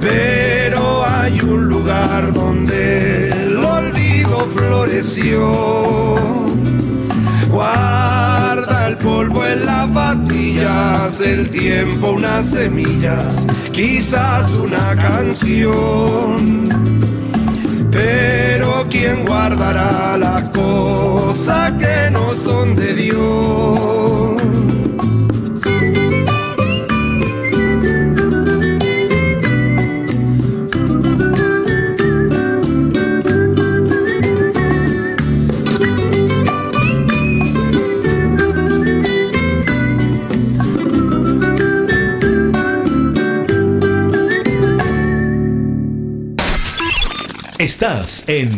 Pero 0.00 1.04
hay 1.04 1.40
un 1.40 1.68
lugar 1.68 2.32
donde 2.32 3.28
el 3.28 3.56
olvido 3.56 4.46
floreció. 4.54 5.52
Guarda 7.50 8.77
polvo 9.08 9.46
en 9.46 9.64
las 9.64 9.88
pastillas, 9.88 11.20
el 11.20 11.48
tiempo 11.48 12.12
unas 12.12 12.44
semillas, 12.50 13.46
quizás 13.72 14.52
una 14.52 14.94
canción. 14.96 16.64
Pero 17.90 18.86
¿quién 18.90 19.24
guardará 19.24 20.18
las 20.18 20.50
cosas 20.50 21.72
que 21.82 22.10
no 22.10 22.34
son 22.34 22.76
de 22.76 22.94
Dios? 22.94 24.67
Estás 47.80 48.28
en 48.28 48.50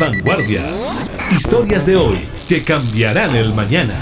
Vanguardias. 0.00 0.98
Historias 1.30 1.84
de 1.84 1.94
hoy 1.94 2.26
que 2.48 2.64
cambiarán 2.64 3.36
el 3.36 3.52
mañana. 3.52 3.92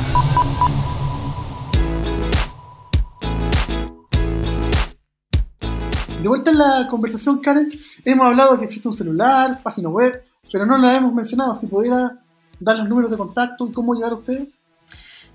De 6.23 6.29
vuelta 6.29 6.53
en 6.53 6.59
la 6.59 6.87
conversación, 6.89 7.41
Karen, 7.41 7.69
hemos 8.05 8.27
hablado 8.27 8.61
que 8.61 8.67
existe 8.67 8.87
un 8.87 8.97
celular, 8.97 9.61
página 9.61 9.89
web, 9.89 10.23
pero 10.53 10.65
no 10.65 10.79
la 10.79 10.95
hemos 10.95 11.13
mencionado. 11.13 11.59
Si 11.59 11.67
pudiera 11.67 12.23
dar 12.61 12.79
los 12.79 12.89
números 12.89 13.11
de 13.11 13.17
contacto 13.17 13.67
y 13.67 13.73
cómo 13.73 13.95
llegar 13.95 14.13
a 14.13 14.19
ustedes. 14.19 14.61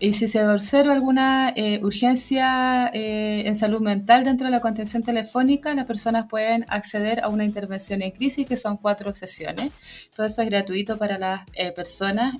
Y 0.00 0.12
si 0.12 0.28
se 0.28 0.46
observa 0.46 0.92
alguna 0.92 1.52
eh, 1.56 1.80
urgencia 1.82 2.90
eh, 2.92 3.44
en 3.46 3.56
salud 3.56 3.80
mental 3.80 4.24
dentro 4.24 4.46
de 4.46 4.50
la 4.50 4.60
contención 4.60 5.02
telefónica, 5.02 5.72
las 5.74 5.86
personas 5.86 6.26
pueden 6.28 6.66
acceder 6.68 7.20
a 7.22 7.28
una 7.28 7.44
intervención 7.44 8.02
en 8.02 8.10
crisis, 8.10 8.46
que 8.46 8.56
son 8.56 8.76
cuatro 8.76 9.14
sesiones. 9.14 9.72
Todo 10.14 10.26
eso 10.26 10.42
es 10.42 10.50
gratuito 10.50 10.98
para 10.98 11.18
las 11.18 11.46
eh, 11.54 11.72
personas 11.72 12.34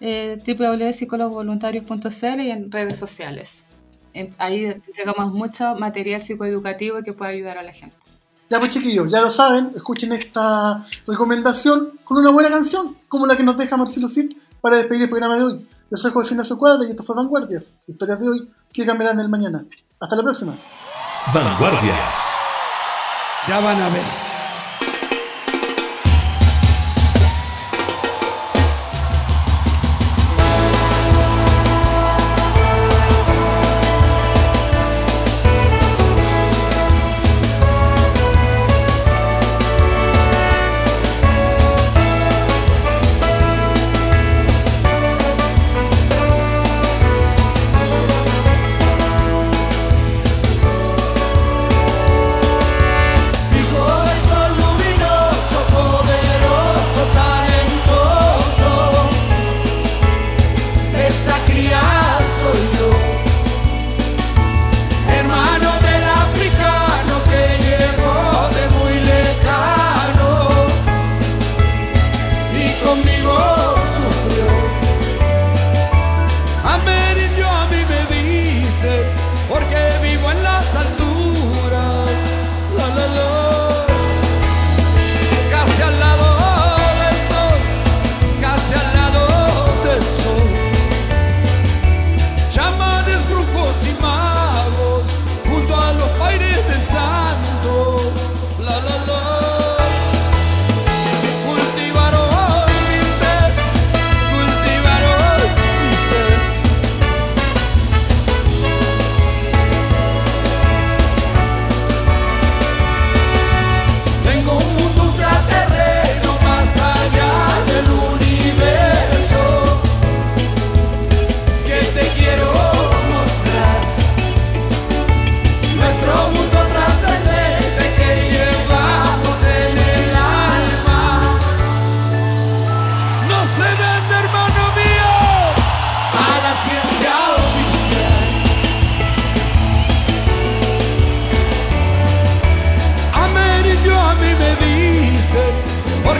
eh, 0.00 0.40
www.psicólogosvoluntarios.cl 0.46 2.40
y 2.40 2.50
en 2.50 2.70
redes 2.70 2.98
sociales. 2.98 3.64
Ahí 4.38 4.64
entregamos 4.64 5.32
mucho 5.32 5.76
material 5.76 6.20
psicoeducativo 6.22 7.02
que 7.02 7.12
puede 7.12 7.32
ayudar 7.32 7.58
a 7.58 7.62
la 7.62 7.72
gente. 7.72 7.96
Ya 8.50 8.58
pues 8.58 8.70
chiquillos, 8.70 9.10
ya 9.10 9.20
lo 9.20 9.30
saben, 9.30 9.72
escuchen 9.76 10.12
esta 10.12 10.86
recomendación 11.06 11.90
con 12.04 12.16
una 12.16 12.30
buena 12.30 12.48
canción, 12.48 12.96
como 13.06 13.26
la 13.26 13.36
que 13.36 13.42
nos 13.42 13.58
deja 13.58 13.76
Marcelo 13.76 14.08
Cid 14.08 14.32
para 14.60 14.76
despedir 14.76 15.02
el 15.02 15.08
programa 15.08 15.36
de 15.36 15.42
hoy. 15.42 15.68
Yo 15.90 15.96
soy 15.96 16.10
José 16.10 16.34
Ignacio 16.34 16.58
Cuadra 16.58 16.86
y 16.86 16.90
esto 16.90 17.02
fue 17.02 17.16
Vanguardias, 17.16 17.72
historias 17.86 18.20
de 18.20 18.28
hoy 18.28 18.50
que 18.72 18.84
cambiarán 18.84 19.20
el 19.20 19.28
mañana. 19.28 19.64
Hasta 20.00 20.16
la 20.16 20.22
próxima. 20.22 20.54
Vanguardias. 21.32 22.40
Ya 23.48 23.60
van 23.60 23.80
a 23.80 23.88
ver. 23.88 24.27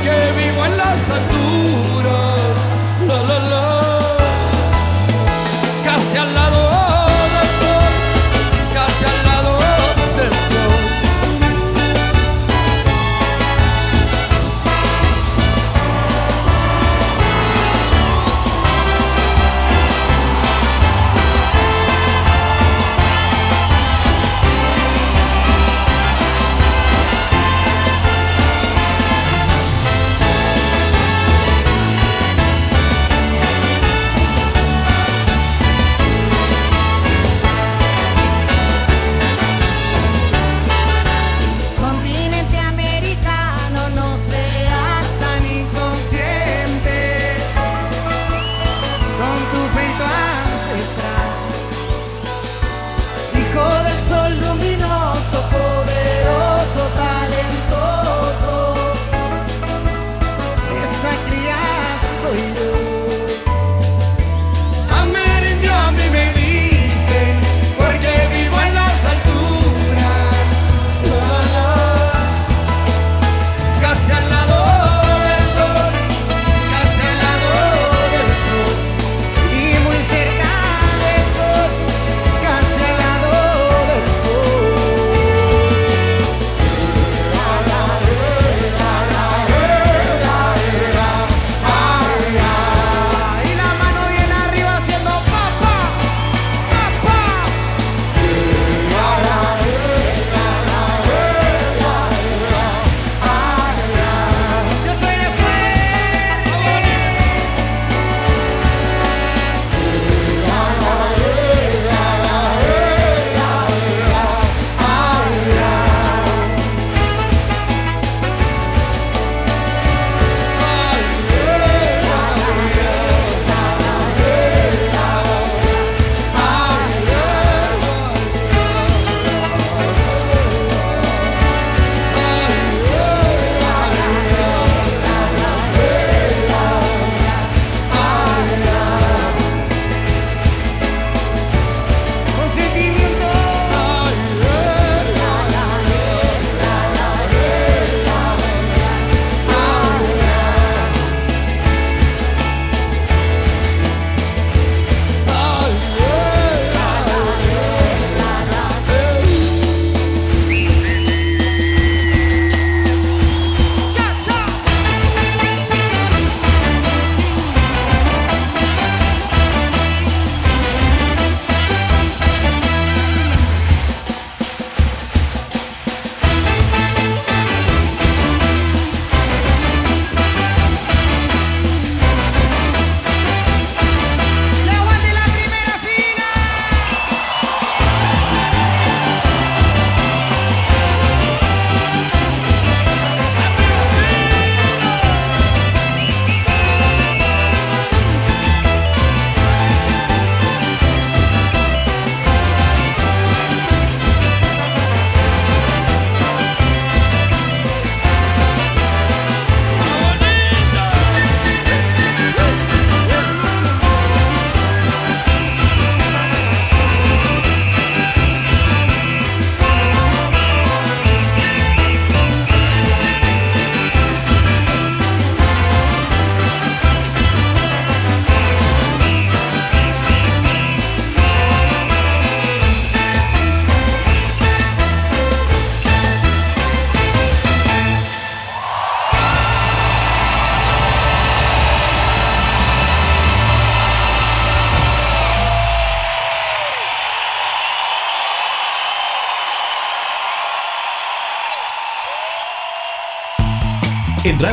Porque 0.09 0.33
vivo 0.33 0.65
en 0.65 0.77
las 0.77 1.11
alturas. 1.11 1.48